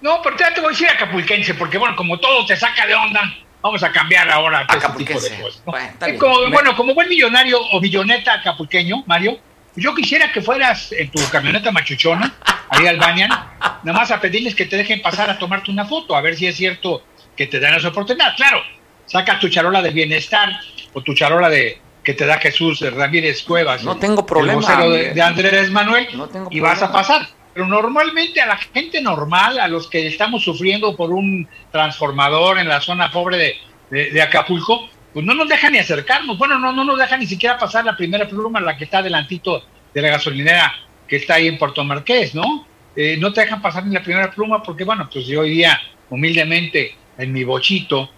[0.00, 3.20] No, pero te voy a decir acapulquense, porque bueno, como todo te saca de onda,
[3.60, 5.36] vamos a cambiar ahora acapulquense.
[5.64, 9.38] Bueno, como, bueno, como buen millonario o milloneta acapulqueño, Mario,
[9.76, 12.34] yo quisiera que fueras en tu camioneta machuchona,
[12.68, 16.16] ahí al Banian, nada más a pedirles que te dejen pasar a tomarte una foto,
[16.16, 17.04] a ver si es cierto
[17.36, 18.34] que te dan esa oportunidad.
[18.36, 18.62] Claro,
[19.06, 20.60] sacas tu charola de bienestar
[20.94, 23.84] o tu charola de que te da Jesús Ramírez Cuevas.
[23.84, 24.82] No tengo problema.
[24.82, 26.08] El de, Andrés Manuel
[26.50, 27.28] y vas a pasar.
[27.52, 32.66] Pero normalmente a la gente normal, a los que estamos sufriendo por un transformador en
[32.66, 33.58] la zona pobre
[33.90, 36.38] de, de, Acapulco, pues no nos dejan ni acercarnos.
[36.38, 39.62] Bueno, no, no nos dejan ni siquiera pasar la primera pluma, la que está delantito
[39.92, 40.72] de la gasolinera
[41.06, 42.66] que está ahí en Puerto Marqués, ¿no?
[42.96, 45.78] Eh, no te dejan pasar ni la primera pluma porque, bueno, pues yo hoy día,
[46.08, 48.08] humildemente, en mi bochito,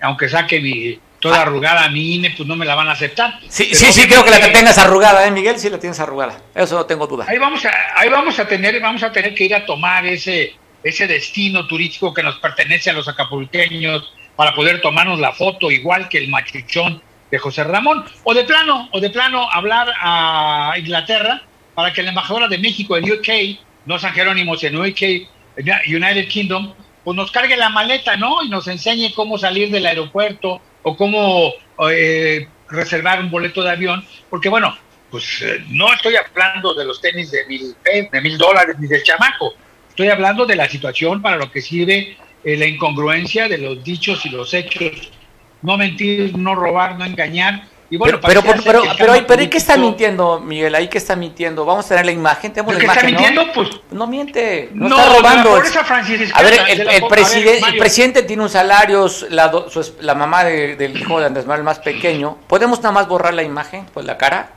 [0.00, 3.38] aunque saque mi, toda arrugada a mi INE, pues no me la van a aceptar.
[3.48, 5.58] Sí, Pero sí, sí, creo que la tengas arrugada, ¿eh, Miguel?
[5.58, 6.40] Sí, la tienes arrugada.
[6.54, 7.26] Eso no tengo duda.
[7.28, 10.54] Ahí vamos a, ahí vamos a tener, vamos a tener que ir a tomar ese,
[10.82, 16.08] ese destino turístico que nos pertenece a los acapulqueños para poder tomarnos la foto igual
[16.08, 21.42] que el machuchón de José Ramón, o de plano, o de plano hablar a Inglaterra
[21.74, 25.28] para que la embajadora de México en UK, no San Jerónimo, sino UK,
[25.86, 26.72] United Kingdom,
[27.04, 28.42] pues nos cargue la maleta, ¿no?
[28.42, 31.52] Y nos enseñe cómo salir del aeropuerto o cómo
[31.90, 34.76] eh, reservar un boleto de avión, porque bueno,
[35.10, 38.86] pues eh, no estoy hablando de los tenis de mil, pe- de mil dólares ni
[38.86, 39.54] del chamaco,
[39.88, 44.24] estoy hablando de la situación para lo que sirve eh, la incongruencia de los dichos
[44.24, 45.10] y los hechos,
[45.62, 47.64] no mentir, no robar, no engañar.
[47.92, 50.72] Y bueno, pero, pero, pero, pero, campo pero, ¿y qué está mintiendo, Miguel?
[50.76, 51.64] ¿Ahí qué está mintiendo?
[51.64, 53.20] Vamos a tener la imagen, tenemos ¿El la está imagen, ¿no?
[53.42, 53.52] mintiendo?
[53.52, 55.56] Pues No miente, no, No, está robando.
[55.56, 60.14] a ver, el, el preside- ver, el presidente tiene un salario, la, do- su la
[60.14, 62.38] mamá de- del hijo de Andrés Manuel más pequeño.
[62.46, 64.50] ¿Podemos nada más borrar la imagen, pues la cara?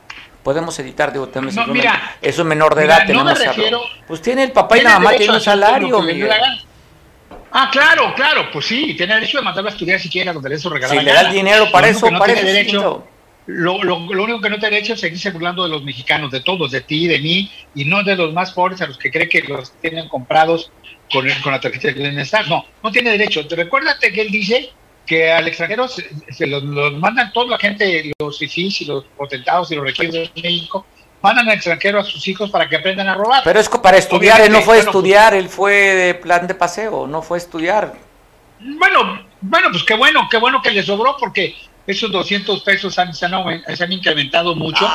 [0.44, 3.46] Podemos editar, digo, tenemos No, mira, es un menor de mira, edad, no tenemos me
[3.46, 6.30] refiero- Pues tiene el papá y la mamá, tiene un salario, Miguel.
[7.50, 10.54] Ah, claro, claro, pues sí, tiene derecho de mandarlo a estudiar si quiere, donde le
[10.56, 10.92] dé su regalo.
[10.92, 13.04] Si le da el dinero para eso, para eso.
[13.46, 16.40] Lo, lo, lo único que no tiene derecho es seguirse burlando de los mexicanos, de
[16.40, 19.28] todos, de ti, de mí, y no de los más pobres a los que cree
[19.28, 20.70] que los tienen comprados
[21.12, 22.48] con, el- con la tarjeta de bienestar.
[22.48, 23.46] No, no tiene derecho.
[23.46, 24.70] Te- Recuérdate que él dice
[25.06, 29.04] que al extranjero se, se los, los mandan toda la gente, los fifís y los
[29.16, 30.86] potentados y los requisitos de México,
[31.20, 33.42] mandan al extranjero a sus hijos para que aprendan a robar.
[33.44, 36.54] Pero es para estudiar, él no fue a bueno, estudiar, él fue de plan de
[36.54, 37.94] paseo, no fue a estudiar.
[38.60, 41.54] Bueno, bueno, pues qué bueno, qué bueno que le sobró porque
[41.86, 43.32] esos 200 pesos han, se, han,
[43.76, 44.88] se han incrementado mucho.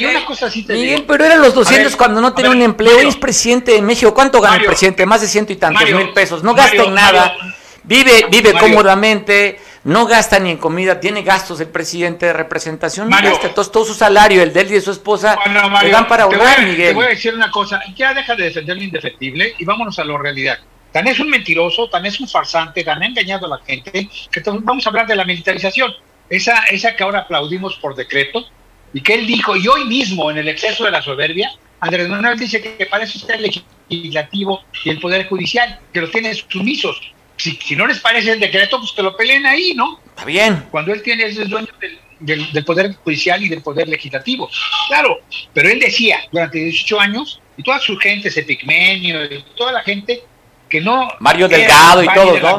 [0.00, 1.06] y una cosa así te Ah, Miguel, digo.
[1.06, 2.94] pero eran los A 200 ver, cuando no tenía ver, un empleo.
[2.94, 4.12] Mario, es presidente de México.
[4.12, 5.06] ¿Cuánto gana el presidente?
[5.06, 6.42] Más de ciento y tantos Mario, mil pesos.
[6.42, 7.34] No gasta en nada.
[7.38, 7.54] Mario,
[7.84, 8.68] vive vive Mario.
[8.68, 9.60] cómodamente.
[9.84, 10.98] No gasta ni en comida.
[10.98, 13.06] Tiene gastos el presidente de representación.
[13.08, 13.30] No Mario.
[13.32, 13.48] gasta.
[13.48, 16.26] Entonces todo su salario, el de él y de su esposa, Bueno, le dan para
[16.26, 16.94] te ahorrar, a, te Miguel.
[16.94, 20.16] voy a decir una cosa, ya deja de defender lo indefendible y vámonos a la
[20.18, 20.58] realidad.
[20.90, 24.42] Tan es un mentiroso, tan es un farsante, tan ha engañado a la gente, que
[24.62, 25.92] vamos a hablar de la militarización.
[26.30, 28.46] Esa, esa que ahora aplaudimos por decreto,
[28.92, 31.50] y que él dijo, y hoy mismo en el exceso de la soberbia,
[31.80, 33.42] Andrés Manuel dice que, para eso está el
[33.90, 37.00] legislativo y el poder judicial, que los tiene sumisos.
[37.36, 40.00] Si, si no les parece el decreto, pues que lo peleen ahí, ¿no?
[40.06, 40.64] Está bien.
[40.70, 44.48] cuando él tiene es dueño del, del- del poder judicial y del poder legislativo.
[44.88, 45.18] Claro,
[45.52, 49.82] pero él decía durante 18 años, y toda su gente, ese pigmenio, y toda la
[49.82, 50.22] gente,
[50.70, 51.08] que no.
[51.20, 52.40] Mario Delgado y todos,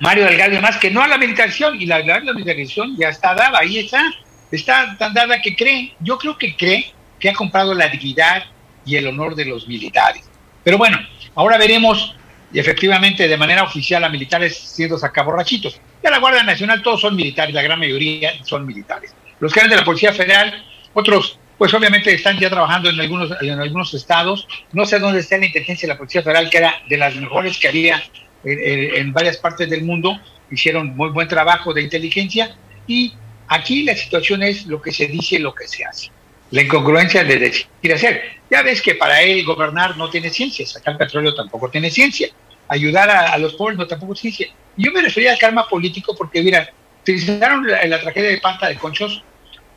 [0.00, 3.08] Mario Delgado y demás, que no a la militarización, y la, la, la militarización ya
[3.08, 4.02] está dada, ahí está,
[4.50, 8.44] está tan dada que cree, yo creo que cree que ha comprado la dignidad
[8.84, 10.28] y el honor de los militares.
[10.62, 10.98] Pero bueno,
[11.34, 12.14] ahora veremos
[12.52, 15.80] efectivamente de manera oficial a militares siendo sacaborrachitos.
[16.02, 19.14] Ya la Guardia Nacional todos son militares, la gran mayoría son militares.
[19.40, 20.64] Los que eran de la Policía Federal,
[20.94, 24.46] otros pues obviamente están ya trabajando en algunos, en algunos estados.
[24.72, 27.58] No sé dónde está la inteligencia de la Policía Federal, que era de las mejores
[27.58, 28.02] que había
[28.44, 30.18] en, en- varias partes del mundo.
[30.50, 32.56] Hicieron muy buen trabajo de inteligencia
[32.86, 33.12] y
[33.48, 36.10] aquí la situación es lo que se dice y lo que se hace.
[36.52, 38.22] La incongruencia de decir y hacer.
[38.48, 42.28] Ya ves que para él gobernar no tiene ciencia, sacar petróleo tampoco tiene ciencia,
[42.68, 44.46] ayudar a, a los pobres no tampoco es ciencia.
[44.76, 46.68] Yo me refería al karma político porque, mira,
[47.02, 49.24] utilizaron la, la tragedia de Panta de Conchos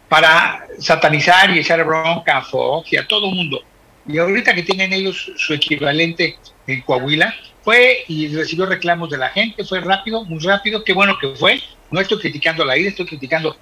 [0.08, 3.64] para satanizar y echar bronca a Fox y a todo mundo.
[4.08, 6.38] Y ahorita que tienen ellos su equivalente
[6.68, 7.34] en Coahuila,
[7.64, 11.62] fue y recibió reclamos de la gente, fue rápido, muy rápido, qué bueno que fue.
[11.92, 13.58] No estoy criticando la ira, estoy criticando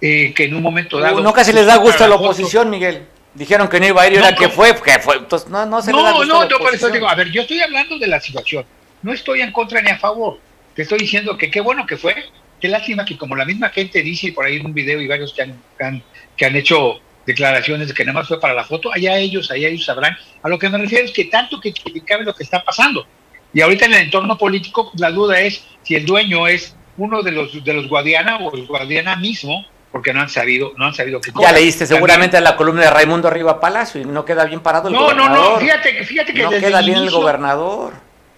[0.00, 1.20] eh, que en un momento dado...
[1.20, 3.06] No casi les da gusto a la oposición, Miguel.
[3.34, 4.50] Dijeron que no iba a ir y No, ahora que no.
[4.50, 5.16] fue, que fue.
[5.16, 7.08] Entonces, no, no se le da No, gusto a no, la yo por eso digo,
[7.08, 8.64] a ver, yo estoy hablando de la situación.
[9.02, 10.38] No estoy en contra ni a favor.
[10.74, 12.14] Te estoy diciendo que qué bueno que fue.
[12.60, 15.08] Qué lástima que como la misma gente dice y por ahí en un video y
[15.08, 16.02] varios que han, que han,
[16.36, 19.68] que han hecho declaraciones de que nada más fue para la foto, allá ellos, allá
[19.68, 20.16] ellos sabrán.
[20.42, 23.06] A lo que me refiero es que tanto que criticaban lo que está pasando.
[23.54, 27.32] Y ahorita en el entorno político la duda es si el dueño es uno de
[27.32, 31.20] los de los Guadiana o el Guadiana mismo, porque no han sabido, no han sabido
[31.20, 31.52] qué Ya cosa.
[31.52, 35.00] leíste seguramente la columna de Raimundo Arriba Palacio y no queda bien parado el No,
[35.00, 35.52] no, gobernador.
[35.54, 37.94] no, fíjate, que- fíjate que no desde queda el bien el inicio- gobernador.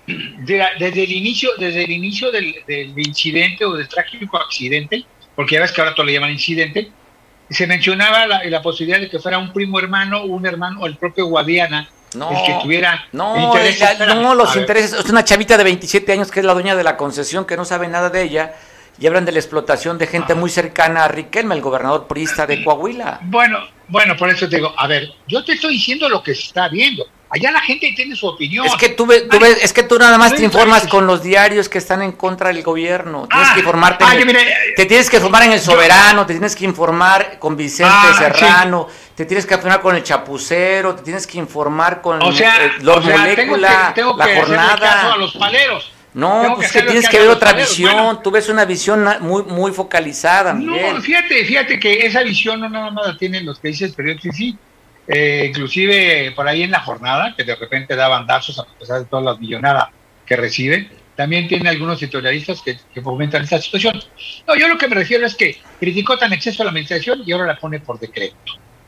[0.07, 5.05] de la- desde el inicio, desde el inicio del, del incidente o del trágico accidente,
[5.35, 6.91] porque ya ves que ahora todo le llaman incidente,
[7.49, 10.97] se mencionaba la, la posibilidad de que fuera un primo hermano, un hermano o el
[10.97, 13.55] propio Guadiana, No, el que tuviera no,
[14.23, 14.93] no, los intereses.
[14.93, 17.65] Es una chavita de 27 años que es la dueña de la concesión, que no
[17.65, 18.55] sabe nada de ella,
[18.99, 22.63] y hablan de la explotación de gente muy cercana a Riquelme, el gobernador priista de
[22.63, 23.21] Coahuila.
[23.23, 23.59] Bueno,
[23.89, 26.69] bueno, por eso te digo, a ver, yo te estoy diciendo lo que se está
[26.69, 27.05] viendo.
[27.35, 28.65] Allá la gente tiene su opinión.
[28.65, 29.25] Es que tú, ves,
[29.61, 32.63] es que tú nada más te informas con los diarios que están en contra del
[32.63, 33.27] gobierno.
[33.29, 34.05] Tienes que ah, informarte.
[34.77, 38.87] te tienes que informar en El Soberano, te tienes que informar con Vicente ah, Serrano,
[39.15, 43.05] te tienes que informar con El Chapucero, te tienes que informar con o sea, los
[43.05, 45.13] Molécula, tengo que, la jornada.
[45.13, 45.93] a los paleros.
[46.15, 50.53] No, pues que, tienes que ver otra visión, tú ves una visión muy muy focalizada.
[50.55, 54.37] No, fíjate, fíjate que esa visión no nada más la tienen los que dices periodistas,
[54.37, 54.57] sí,
[55.09, 59.07] eh, inclusive por ahí en la jornada, que de repente da bandazos a pesar de
[59.07, 59.89] todas las millonadas
[60.25, 64.01] que recibe, también tiene algunos editorialistas que, que, fomentan esta situación.
[64.47, 67.33] No, yo lo que me refiero es que criticó tan exceso a la administración y
[67.33, 68.37] ahora la pone por decreto.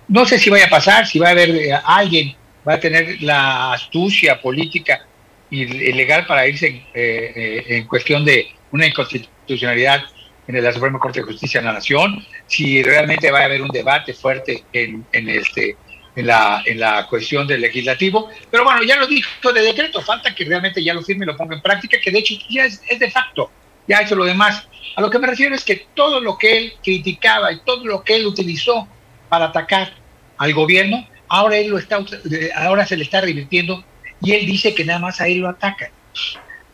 [0.08, 2.34] No sé si vaya a pasar, si va a haber eh, alguien,
[2.66, 5.06] va a tener la astucia política
[5.50, 10.02] ilegal para irse eh, eh, en cuestión de una inconstitucionalidad
[10.48, 13.68] en la Suprema Corte de Justicia de la Nación, si realmente va a haber un
[13.68, 15.76] debate fuerte en, este
[16.14, 20.82] en la, cuestión del legislativo, pero bueno, ya lo dijo de decreto, falta que realmente
[20.82, 23.50] ya lo firme y lo ponga en práctica, que de hecho ya es, de facto,
[23.88, 24.66] ya hecho lo demás.
[24.94, 28.02] A lo que me refiero es que todo lo que él criticaba y todo lo
[28.02, 28.88] que él utilizó
[29.28, 29.92] para atacar
[30.38, 31.98] al gobierno, ahora él lo está
[32.56, 33.84] ahora se le está revirtiendo
[34.22, 35.90] y él dice que nada más a él lo ataca.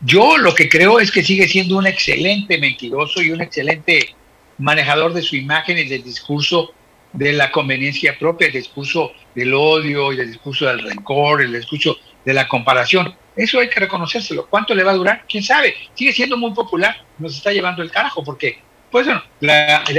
[0.01, 4.15] Yo lo que creo es que sigue siendo un excelente mentiroso y un excelente
[4.59, 6.73] manejador de su imagen y del discurso
[7.13, 11.97] de la conveniencia propia, el discurso del odio y el discurso del rencor, el discurso
[12.25, 13.15] de la comparación.
[13.37, 14.47] Eso hay que reconocérselo.
[14.49, 15.25] ¿Cuánto le va a durar?
[15.29, 15.75] ¿Quién sabe?
[15.95, 18.59] Sigue siendo muy popular, nos está llevando el carajo, porque,
[18.91, 19.23] pues bueno,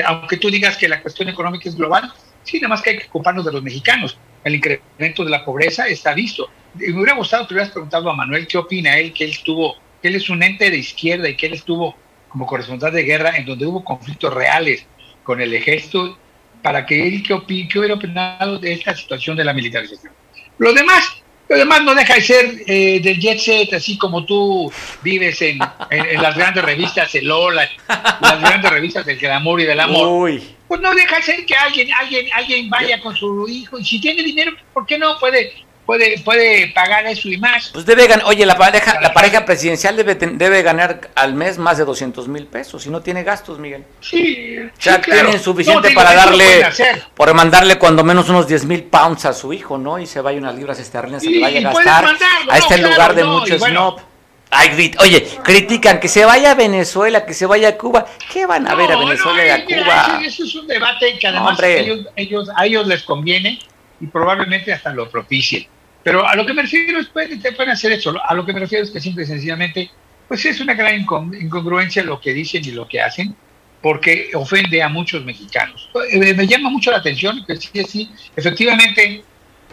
[0.06, 2.12] aunque tú digas que la cuestión económica es global,
[2.44, 4.18] sí, nada más que hay que ocuparnos de los mexicanos.
[4.44, 8.48] El incremento de la pobreza está visto me hubiera gustado que hubieras preguntado a Manuel
[8.48, 11.48] qué opina él, que él estuvo, que él es un ente de izquierda y que
[11.48, 11.96] él estuvo
[12.30, 14.86] como corresponsal de guerra en donde hubo conflictos reales
[15.24, 16.18] con el ejército,
[16.62, 17.34] para que él qué,
[17.80, 20.12] hubiera opinado de esta situación de la militarización.
[20.58, 24.72] Lo demás, lo demás no deja de ser eh, del jet set, así como tú
[25.04, 30.32] vives en, las grandes revistas, el Lola, las grandes revistas del amor y del amor.
[30.74, 34.02] Pues no deja de ser que alguien, alguien, alguien vaya con su hijo y si
[34.02, 35.54] tiene dinero, ¿por qué no puede
[35.86, 37.70] puede, puede pagar eso y más.
[37.72, 41.78] Pues debe ganar, oye, la pareja, la pareja presidencial debe, debe ganar al mes más
[41.78, 43.86] de 200 mil pesos y no tiene gastos, Miguel.
[44.02, 44.58] Sí.
[44.80, 46.66] Ya tienen suficiente para darle,
[47.14, 50.00] por mandarle cuando menos unos 10 mil pounds a su hijo, ¿no?
[50.00, 52.06] Y se vaya unas libras esterlinas, se le vaya a gastar
[52.50, 54.13] a este lugar de muchos snob.
[54.54, 58.06] Ay, oye, critican que se vaya a Venezuela, que se vaya a Cuba.
[58.32, 60.22] ¿Qué van a ver a Venezuela y a Cuba?
[60.24, 63.60] eso, es un debate que además ellos, ellos, a ellos les conviene
[64.00, 65.68] y probablemente hasta lo propicien.
[66.04, 68.14] Pero a lo que me refiero es, pueden, pueden hacer eso.
[68.24, 69.90] A lo que me refiero es que simple y sencillamente,
[70.28, 73.36] pues es una gran incongruencia lo que dicen y lo que hacen,
[73.82, 75.90] porque ofende a muchos mexicanos.
[76.12, 79.24] Eh, me llama mucho la atención que sí, sí, efectivamente,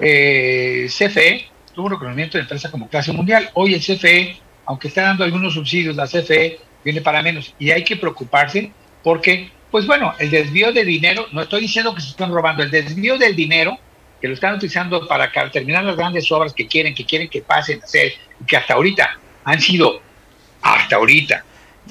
[0.01, 3.51] eh, CFE tuvo un reconocimiento de empresa como clase mundial.
[3.55, 7.85] Hoy el CFE, aunque está dando algunos subsidios, la CFE viene para menos y hay
[7.85, 12.33] que preocuparse porque, pues bueno, el desvío de dinero, no estoy diciendo que se están
[12.33, 13.79] robando, el desvío del dinero
[14.21, 17.81] que lo están utilizando para terminar las grandes obras que quieren, que quieren que pasen
[17.81, 20.01] a hacer, y que hasta ahorita han sido,
[20.61, 21.45] hasta ahorita.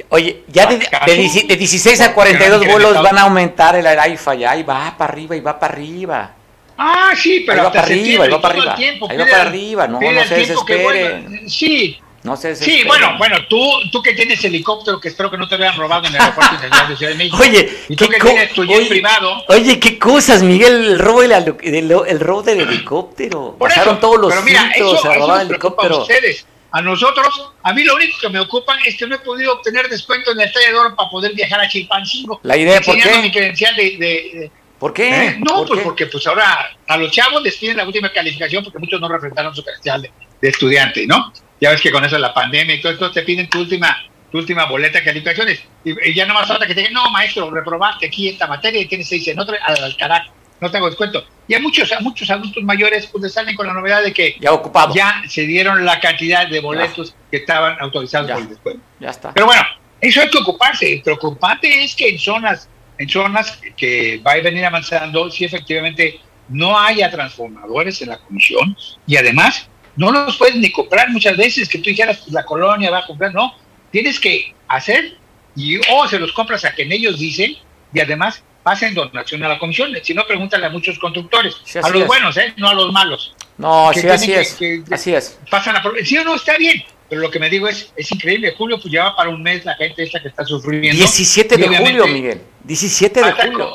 [0.10, 4.96] Oye, ya de, 16 a 42 vuelos van a aumentar el AIFA, ya, y va
[4.96, 6.36] para arriba, y va para arriba.
[6.78, 8.76] Ah, sí, pero ahí va para arriba, ahí va para arriba,
[9.10, 11.50] ahí va para arriba, no, no se desesperen.
[11.50, 12.00] sí,
[12.30, 12.56] no sé.
[12.56, 13.60] Sí, bueno, bueno, tú,
[13.92, 16.90] tú que tienes helicóptero, que espero que no te vean robado en el aeropuerto internacional
[16.90, 17.38] de Ciudad de México.
[17.42, 19.44] Oye, y tú que tienes tu jet privado.
[19.48, 23.56] Oye, qué cosas, Miguel, el robo del, el, robo del helicóptero.
[23.60, 25.96] Pasaron todos los pero mira, eso, a el helicóptero.
[25.96, 26.46] A ustedes.
[26.72, 27.28] A nosotros,
[27.64, 30.40] a mí lo único que me ocupa es que no he podido obtener descuento en
[30.40, 32.40] el Oro para poder viajar a Chilpancingo.
[32.44, 33.22] La idea, ¿por qué?
[33.24, 35.10] mi credencial de, de, ¿Por qué?
[35.10, 35.40] ¿Eh?
[35.40, 39.02] No, pues porque pues ahora a los chavos les piden la última calificación porque muchos
[39.02, 41.34] no refrentaron su credencial de, de estudiante, ¿no?
[41.62, 43.98] Ya ves que con eso la pandemia y todo esto te piden tu última
[44.32, 45.64] tu última boleta de calificaciones.
[45.84, 48.86] Y, ya no más falta que te digan, no, maestro, reprobaste aquí esta materia y
[48.86, 50.32] tienes seis en otra, al carajo,
[50.62, 51.26] no tengo descuento.
[51.48, 54.38] Y a muchos, a muchos adultos mayores pues les salen con la novedad de que
[54.40, 54.94] ya, ocupado.
[54.94, 58.84] ya se dieron la cantidad de boletos que estaban autorizados por el descuento.
[59.00, 59.34] Ya está.
[59.34, 59.62] Pero bueno,
[60.02, 61.02] eso hay que ocuparse.
[61.04, 66.78] Preocupante es que en zonas, en zonas que va a venir avanzando, si efectivamente no
[66.78, 68.76] haya transformadores en la comisión
[69.08, 72.90] y además no los puedes ni comprar muchas veces, que tú dijeras, pues la colonia
[72.90, 73.54] va a comprar, no,
[73.92, 75.18] tienes que hacer
[75.56, 77.58] y o se los compras a quien ellos dicen
[77.94, 82.06] y además pasen donación a la comisión, si no pregúntale a muchos constructores, a los
[82.06, 82.54] buenos, ¿eh?
[82.58, 83.36] no a los malos.
[83.58, 84.58] No, sí, así es,
[84.92, 85.40] así es.
[85.50, 88.54] Pasan a, sí o no, está bien, pero lo que me digo es, es increíble,
[88.58, 90.92] Julio pues lleva para un mes la gente esta que está sufriendo.
[90.92, 93.72] 17 de julio, Miguel, 17 de julio.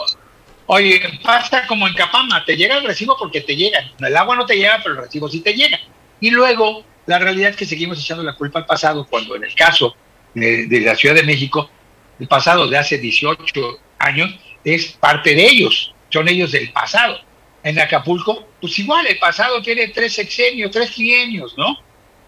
[0.67, 4.47] oye, pasa como en Capama, te llega el recibo porque te llega, el agua no
[4.47, 5.79] te llega, pero el recibo sí te llega
[6.25, 9.55] Y luego, la realidad es que seguimos echando la culpa al pasado, cuando en el
[9.55, 9.95] caso
[10.33, 11.69] de, de la Ciudad de México,
[12.19, 13.45] el pasado de hace 18
[13.99, 17.19] años es parte de ellos, son ellos del pasado.
[17.63, 21.77] En Acapulco, pues igual, el pasado tiene tres sexenios, tres trienios, ¿no?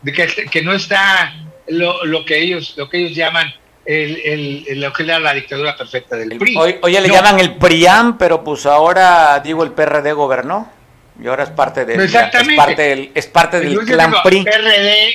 [0.03, 1.35] De que, que no está
[1.69, 3.51] lo, lo, que ellos, lo que ellos llaman
[3.87, 6.55] el, el, lo que era la dictadura perfecta del PRI.
[6.55, 7.15] Hoy, hoy le No.
[7.15, 10.76] llaman el PRIAM, pero pues ahora, digo, el PRD gobernó.
[11.23, 12.53] Y ahora es parte del, Exactamente.
[12.55, 14.45] es parte del, es parte del Entonces, clan digo, PRI.
[14.45, 15.15] PRD,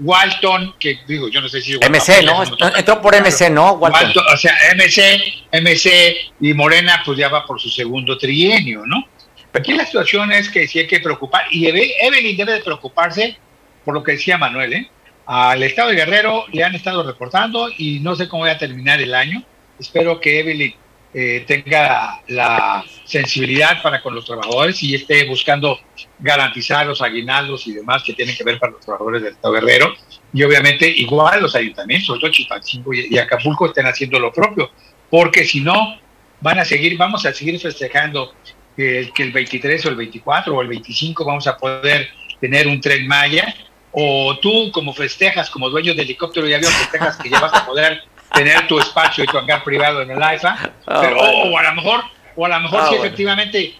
[0.00, 1.74] Walton, que digo, yo no sé si...
[1.78, 2.42] MC, ¿no?
[2.76, 3.72] Entró por MC, ¿no?
[3.72, 4.04] Walton.
[4.04, 5.20] Walton, o sea, MC,
[5.52, 9.06] MC y Morena, pues ya va por su segundo trienio, ¿no?
[9.54, 13.36] Aquí la situación es que sí hay que preocupar, y Eve- Evelyn debe de preocuparse
[13.84, 14.90] por lo que decía Manuel, ¿eh?
[15.26, 19.00] Al Estado de Guerrero le han estado reportando y no sé cómo va a terminar
[19.00, 19.42] el año.
[19.78, 20.74] Espero que Evelyn
[21.14, 25.78] eh, tenga la sensibilidad para con los trabajadores y esté buscando
[26.18, 29.94] garantizar los aguinaldos y demás que tienen que ver para los trabajadores del Estado Guerrero.
[30.32, 34.70] Y obviamente igual los ayuntamientos, sobre todo y, Acapulco, estén haciendo lo propio,
[35.10, 35.98] porque si no,
[36.40, 38.34] van a seguir, vamos a seguir festejando
[38.74, 42.08] que el 23 o el 24 o el 25 vamos a poder
[42.40, 43.54] tener un tren Maya,
[43.92, 47.66] o tú como festejas, como dueño de helicóptero y avión, festejas que ya vas a
[47.66, 48.02] poder
[48.32, 50.56] tener tu espacio y tu hangar privado en el AIFA,
[50.86, 51.32] Ah, pero, bueno.
[51.54, 52.00] o a lo mejor,
[52.36, 53.04] o a lo mejor Ah, sí bueno.
[53.04, 53.74] efectivamente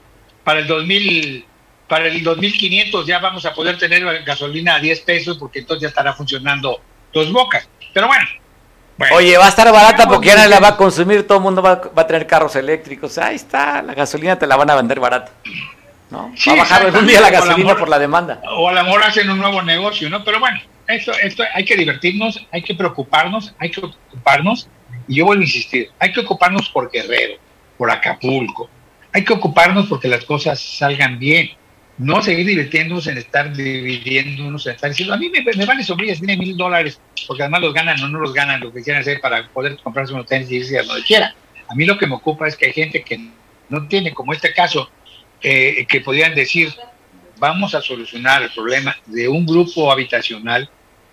[0.44, 1.46] para el 2000
[1.88, 5.88] para el 2500 ya vamos a poder tener gasolina a 10 pesos porque entonces ya
[5.88, 6.80] estará funcionando
[7.12, 7.68] dos bocas.
[7.92, 8.24] Pero bueno.
[8.96, 9.16] bueno.
[9.16, 11.60] Oye, va a estar barata porque ya nadie la va a consumir, todo el mundo
[11.60, 13.18] va, va a tener carros eléctricos.
[13.18, 15.32] Ahí está, la gasolina te la van a vender barata.
[16.12, 16.32] ¿No?
[16.36, 18.40] Sí, va a bajar algún día la gasolina mejor- por la demanda.
[18.48, 20.22] o a lo mejor hacen un nuevo negocio, ¿no?
[20.22, 24.68] Pero bueno, esto, esto hay que divertirnos, hay que preocuparnos, hay que ocuparnos,
[25.08, 27.34] y yo vuelvo a insistir, hay que ocuparnos por Guerrero,
[27.78, 28.68] por Acapulco,
[29.12, 31.50] hay que ocuparnos porque las cosas salgan bien,
[31.98, 36.18] no seguir divirtiéndonos en estar dividiéndonos, en estar diciendo, a mí me, me vale sombrillas,
[36.18, 39.20] tiene mil dólares, porque además los ganan o no los ganan, lo que quieran hacer
[39.20, 41.34] para poder comprarse unos tenis y irse a donde quiera.
[41.68, 43.20] A mí lo que me ocupa es que hay gente que
[43.68, 44.90] no tiene, como este caso,
[45.42, 46.72] eh, que podrían decir,
[47.38, 50.68] vamos a solucionar el problema de un grupo habitacional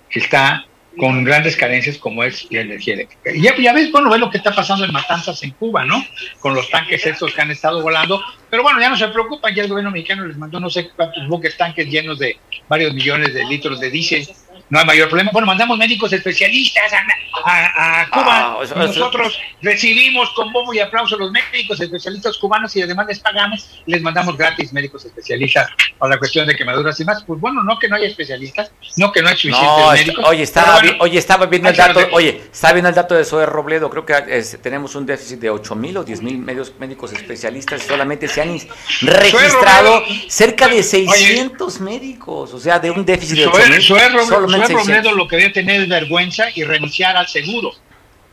[0.09, 0.65] que está
[0.97, 3.31] con grandes carencias como es la energía eléctrica.
[3.33, 6.03] Y ya, ya ves, bueno, ves lo que está pasando en Matanzas en Cuba, ¿no?
[6.39, 8.21] Con los tanques estos que han estado volando.
[8.49, 11.27] Pero bueno, ya no se preocupan, ya el gobierno mexicano les mandó no sé cuántos
[11.27, 14.27] buques tanques llenos de varios millones de litros de diésel.
[14.69, 15.31] No hay mayor problema.
[15.33, 18.25] Bueno, mandamos médicos especialistas a, a- a Cuba.
[18.27, 22.75] Ah, eso- y eso- nosotros recibimos con bombo y aplauso a los médicos especialistas cubanos
[22.75, 27.05] y además les pagamos les mandamos gratis médicos especialistas para la cuestión de quemaduras y
[27.05, 27.23] más.
[27.23, 30.25] Pues bueno, no que no haya especialistas, no que no hay suficientes No, médicos.
[30.27, 33.45] oye, estaba, bueno, oye, estaba viendo el dato, oye, estaba viendo el dato de Zoe
[33.45, 37.81] Robledo, creo que es- tenemos un déficit de 8 mil o 10 mil médicos especialistas,
[37.83, 38.59] solamente se han
[39.01, 44.58] registrado cerca de 600 médicos, o sea, de un déficit de 8 Zoé mil, solamente
[44.67, 44.87] Zoé 600.
[44.87, 47.71] Robledo lo que debe tener es vergüenza y renunciar al seguro.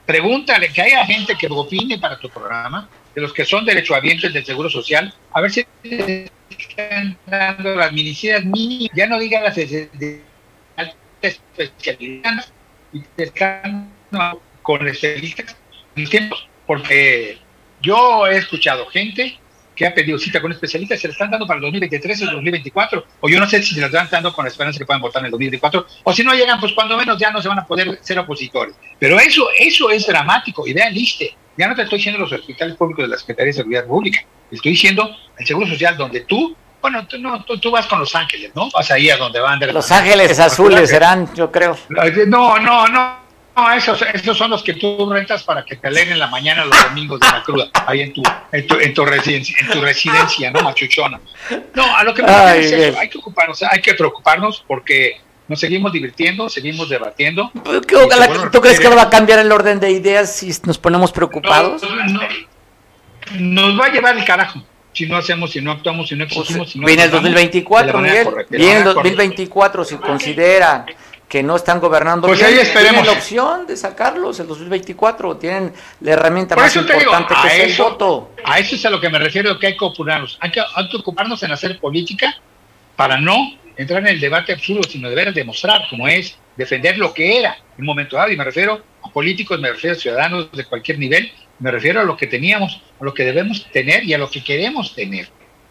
[0.05, 4.45] Pregúntale que haya gente que opine para tu programa, de los que son derechohabientes del
[4.45, 9.57] Seguro Social, a ver si te están dando las medicinas mínimas, ya no digan las
[9.57, 10.23] de- de
[10.77, 12.45] alta especialidad,
[12.93, 13.91] y te están
[14.63, 15.57] con especialistas
[16.67, 17.39] porque
[17.83, 19.39] yo he escuchado gente
[19.77, 22.31] que ha pedido cita con especialistas, se le están dando para el 2023 y el
[22.31, 25.03] 2024, o yo no sé si se las están dando con la esperanza que puedan
[25.03, 27.59] votar en el 2024, o si no llegan, pues cuando menos ya no se van
[27.59, 28.75] a poder ser opositores.
[28.99, 32.75] Pero eso, eso es dramático, y vean, liste, ya no te estoy diciendo los hospitales
[32.77, 36.57] públicos de la Secretaría de Seguridad Pública, te estoy diciendo el Seguro Social, donde tú,
[36.81, 38.71] bueno, tú, no, tú, tú vas con Los Ángeles, ¿no?
[38.71, 41.77] Vas ahí a donde van de Los Ángeles Azules serán, yo creo.
[42.27, 43.26] no, no, no.
[43.57, 46.67] No, esos, esos son los que tú rentas para que te leen en la mañana
[46.67, 49.81] los domingos de la cruda, ahí en tu, en tu, en tu residencia, en tu
[49.81, 50.61] residencia, ¿no?
[50.61, 51.19] Machuchona.
[51.75, 55.21] No, a lo que me Ay, es eso, hay que ocuparnos, hay que preocuparnos porque
[55.49, 57.51] nos seguimos divirtiendo, seguimos debatiendo.
[57.65, 60.77] Pues, ¿qué- bueno, ¿Tú crees que va a cambiar el orden de ideas si nos
[60.77, 61.83] ponemos preocupados?
[61.83, 62.21] No, no,
[63.39, 66.71] nos va a llevar el carajo si no hacemos, si no actuamos, si no exigimos,
[66.73, 68.47] si no Viene el actuamos de 2024, la manera Miguel.
[68.51, 69.03] Viene el manera correcta.
[69.03, 70.87] 2024, si consideran
[71.29, 73.03] que no están gobernando Pues bien, ahí esperemos.
[73.03, 75.37] tienen la opción de sacarlos el 2024.
[75.37, 78.31] Tienen la herramienta Por más digo, importante que es el eso, voto.
[78.45, 80.39] a eso es a lo que me refiero que hay que ocuparnos.
[80.41, 82.37] Hay que, hay que ocuparnos en hacer política
[82.95, 83.37] para no
[83.77, 87.55] entrar en el debate absurdo, sino de veras demostrar cómo es, defender lo que era
[87.77, 88.31] en un momento dado.
[88.31, 92.05] Y me refiero a políticos, me refiero a ciudadanos de cualquier nivel, me refiero a
[92.05, 95.29] lo que teníamos, a lo que debemos tener y a lo que queremos tener.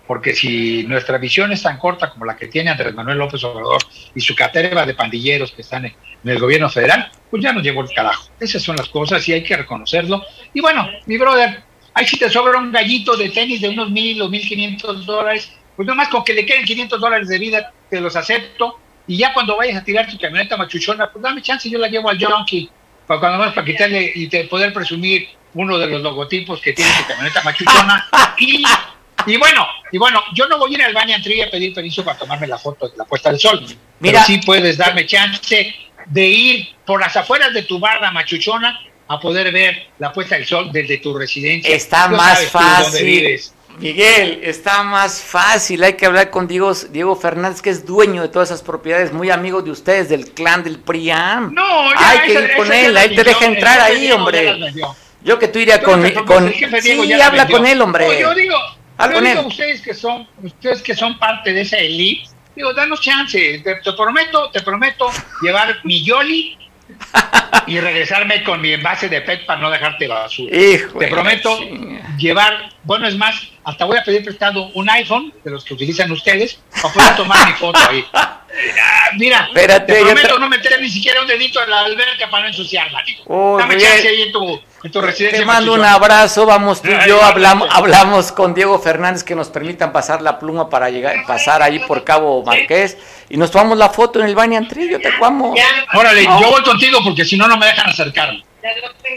[0.07, 3.81] Porque si nuestra visión es tan corta como la que tiene Andrés Manuel López Obrador
[4.13, 7.81] y su caterva de pandilleros que están en, el gobierno federal, pues ya nos llevó
[7.81, 8.29] el carajo.
[8.39, 10.23] Esas son las cosas y hay que reconocerlo.
[10.53, 14.21] Y bueno, mi brother, ahí si te sobra un gallito de tenis de unos mil
[14.21, 17.99] o mil quinientos dólares, pues nomás con que le queden 500 dólares de vida, te
[17.99, 18.79] los acepto.
[19.07, 22.09] Y ya cuando vayas a tirar tu camioneta machuchona, pues dame chance, yo la llevo
[22.09, 22.69] al junkie,
[23.05, 26.91] para cuando más para quitarle y te poder presumir uno de los logotipos que tiene
[26.99, 28.07] tu camioneta machuchona.
[28.37, 28.65] Y,
[29.25, 32.03] y bueno, y bueno, yo no voy a ir al baño Tree a pedir permiso
[32.03, 33.65] para tomarme la foto de la puesta del sol.
[33.99, 35.73] Mira, pero sí puedes darme chance
[36.05, 40.45] de ir por las afueras de tu barra machuchona a poder ver la puesta del
[40.45, 41.75] sol desde tu residencia.
[41.75, 43.39] Está más fácil.
[43.77, 45.83] Miguel, está más fácil.
[45.83, 49.29] Hay que hablar con Diego, Diego Fernández, que es dueño de todas esas propiedades, muy
[49.29, 51.53] amigo de ustedes, del clan del PRIAM.
[51.53, 54.73] No, ya, Hay que ir con él, ahí te deja entrar ahí, hombre.
[55.23, 56.53] Yo que tú irías con, con...
[56.81, 58.21] Sí, habla con él, hombre.
[58.21, 58.55] yo digo,
[58.99, 63.61] yo digo ustedes que son, ustedes que son parte de esa elite, digo, danos chance,
[63.63, 65.09] te, te prometo, te prometo
[65.41, 66.57] llevar mi Yoli
[67.67, 70.51] y regresarme con mi envase de PET para no dejarte basura.
[70.51, 71.59] Te prometo
[72.17, 76.11] llevar, bueno, es más, hasta voy a pedir prestado un iPhone de los que utilizan
[76.11, 78.05] ustedes para poder tomar mi foto ahí.
[79.17, 82.49] Mira, Espérate, te prometo no meter ni siquiera un dedito en la alberca para no
[82.49, 83.03] ensuciarla.
[83.27, 85.39] Dame chance ahí en tu, en tu residencia.
[85.39, 89.49] Te mando un abrazo, vamos tú y yo, hablamos, hablamos con Diego Fernández que nos
[89.49, 92.95] permitan pasar la pluma para llegar, pasar ahí por Cabo Marqués
[93.27, 95.55] y nos tomamos la foto en el baño Antri, yo te cuamo.
[95.95, 98.43] Órale, yo voy contigo porque si no, no me dejan acercarme.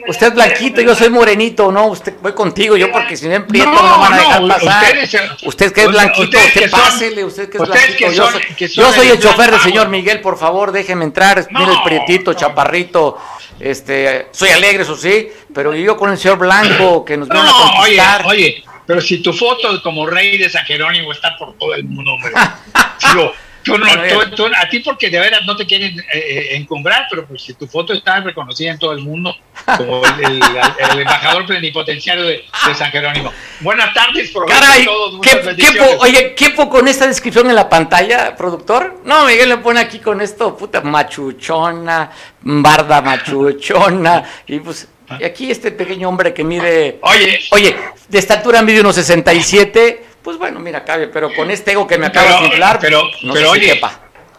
[0.06, 3.46] Usted es blanquito, yo soy morenito, no, usted voy contigo, yo porque si no en
[3.46, 5.36] prieto no, no van a dejar pasar.
[5.44, 8.12] usted que es blanquito, usted pásele, usted que es blanquito.
[8.12, 11.82] yo, soy, yo soy el chofer del señor Miguel, por favor, déjeme entrar, mire el
[11.82, 13.18] prietito, chaparrito,
[13.61, 17.52] este, soy alegre, eso sí, pero yo con el señor blanco que nos viene a
[17.52, 18.26] conquistar.
[18.26, 21.84] Oye, oye, pero si tu foto como rey de San Jerónimo está por todo el
[21.84, 22.32] mundo, hombre.
[23.66, 27.66] a ti porque de veras no te quieren eh, eh, encumbrar, pero pues si tu
[27.66, 29.34] foto está reconocida en todo el mundo
[29.76, 32.44] como el, embajador plenipotenciario de,
[32.74, 33.32] San Jerónimo.
[33.61, 35.20] Buenas tardes, Caray, todos.
[35.22, 39.00] ¿qué, oye, ¿qué con esta descripción en la pantalla, productor?
[39.04, 44.88] No, Miguel le pone aquí con esto, puta, machuchona, barda machuchona, y pues
[45.18, 47.76] y aquí este pequeño hombre que mide, oye, oye,
[48.09, 52.05] de estatura mide unos 67 pues bueno, mira, cabe, pero con este ego que me
[52.05, 53.81] acaba de inflar, pero, no pero oye,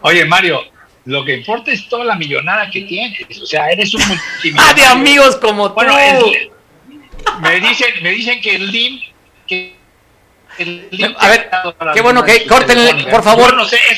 [0.02, 0.60] oye, Mario,
[1.06, 3.42] lo que importa es toda la millonada que tienes.
[3.42, 4.70] O sea, eres un multimillonario.
[4.70, 5.84] ¡Ah, de amigos como tú!
[7.40, 9.00] me, dicen, me dicen que el LIM...
[9.48, 9.74] Que
[10.58, 11.50] el a ver,
[11.92, 12.78] qué bueno que corten,
[13.10, 13.52] por favor,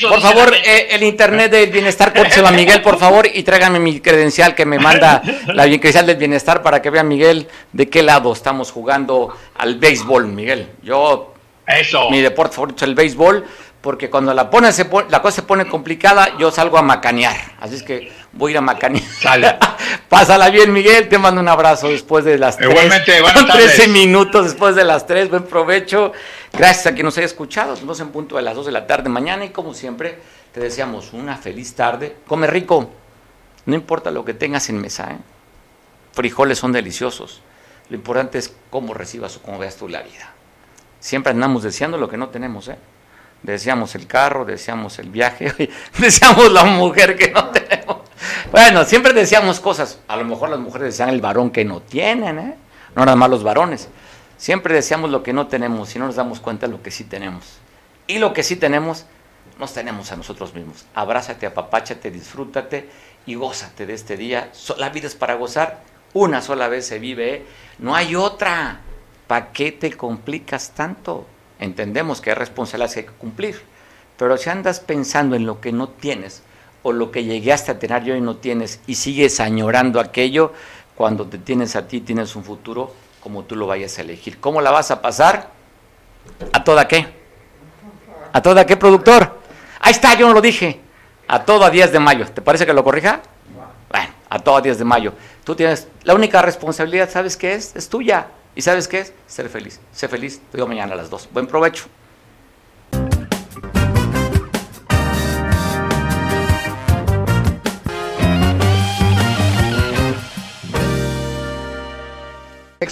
[0.09, 3.99] por favor, eh, el internet del bienestar, córteselo a Miguel, por favor, y tráigame mi
[3.99, 5.21] credencial que me manda
[5.53, 10.25] la credencial del bienestar para que vea Miguel de qué lado estamos jugando al béisbol,
[10.25, 10.69] Miguel.
[10.81, 11.32] Yo
[11.65, 12.09] eso.
[12.09, 13.45] Mi deporte favorito es el béisbol,
[13.81, 17.35] porque cuando la, pone, se la cosa se pone complicada, yo salgo a macanear.
[17.59, 19.03] Así es que voy a ir a macanear.
[19.03, 19.57] Sale.
[20.09, 21.09] Pásala bien, Miguel.
[21.09, 25.29] Te mando un abrazo después de las Igualmente, 13 minutos después de las 3.
[25.29, 26.13] Buen provecho.
[26.53, 27.75] Gracias a quien nos haya escuchado.
[27.83, 29.43] Nos en punto de las 2 de la tarde mañana.
[29.45, 30.17] Y como siempre,
[30.53, 32.15] te deseamos una feliz tarde.
[32.25, 32.89] Come rico.
[33.65, 35.11] No importa lo que tengas en mesa.
[35.11, 35.17] ¿eh?
[36.13, 37.41] Frijoles son deliciosos.
[37.89, 40.33] Lo importante es cómo recibas o cómo veas tú la vida.
[41.03, 42.77] Siempre andamos deseando lo que no tenemos, ¿eh?
[43.41, 47.97] Deseamos el carro, deseamos el viaje, deseamos la mujer que no tenemos.
[48.53, 49.99] Bueno, siempre deseamos cosas.
[50.07, 52.55] A lo mejor las mujeres desean el varón que no tienen, ¿eh?
[52.95, 53.89] No nada más los varones.
[54.37, 57.03] Siempre deseamos lo que no tenemos y no nos damos cuenta de lo que sí
[57.03, 57.57] tenemos.
[58.07, 59.05] Y lo que sí tenemos,
[59.59, 60.85] nos tenemos a nosotros mismos.
[60.95, 62.89] Abrázate, apapáchate, disfrútate
[63.25, 64.53] y gózate de este día.
[64.77, 65.81] La vida es para gozar.
[66.13, 67.45] Una sola vez se vive, ¿eh?
[67.79, 68.79] No hay otra.
[69.33, 71.25] ¿Para qué te complicas tanto?
[71.57, 73.59] Entendemos que hay responsabilidades que hay que cumplir,
[74.15, 76.43] pero si andas pensando en lo que no tienes
[76.83, 80.53] o lo que llegaste a tener yo y no tienes y sigues añorando aquello,
[80.93, 84.39] cuando te tienes a ti tienes un futuro como tú lo vayas a elegir.
[84.39, 85.49] ¿Cómo la vas a pasar?
[86.51, 87.07] ¿A toda qué?
[88.33, 89.39] ¿A toda qué, productor?
[89.79, 90.79] Ahí está, yo no lo dije.
[91.27, 92.27] A todo a 10 de mayo.
[92.27, 93.23] ¿Te parece que lo corrija?
[93.89, 95.13] Bueno, a todo a 10 de mayo.
[95.43, 97.75] Tú tienes, la única responsabilidad, ¿sabes qué es?
[97.75, 98.27] Es tuya.
[98.55, 99.13] ¿Y sabes qué es?
[99.27, 99.79] Ser feliz.
[99.91, 100.39] Sé feliz.
[100.51, 101.29] Te digo mañana a las 2.
[101.33, 101.85] Buen provecho.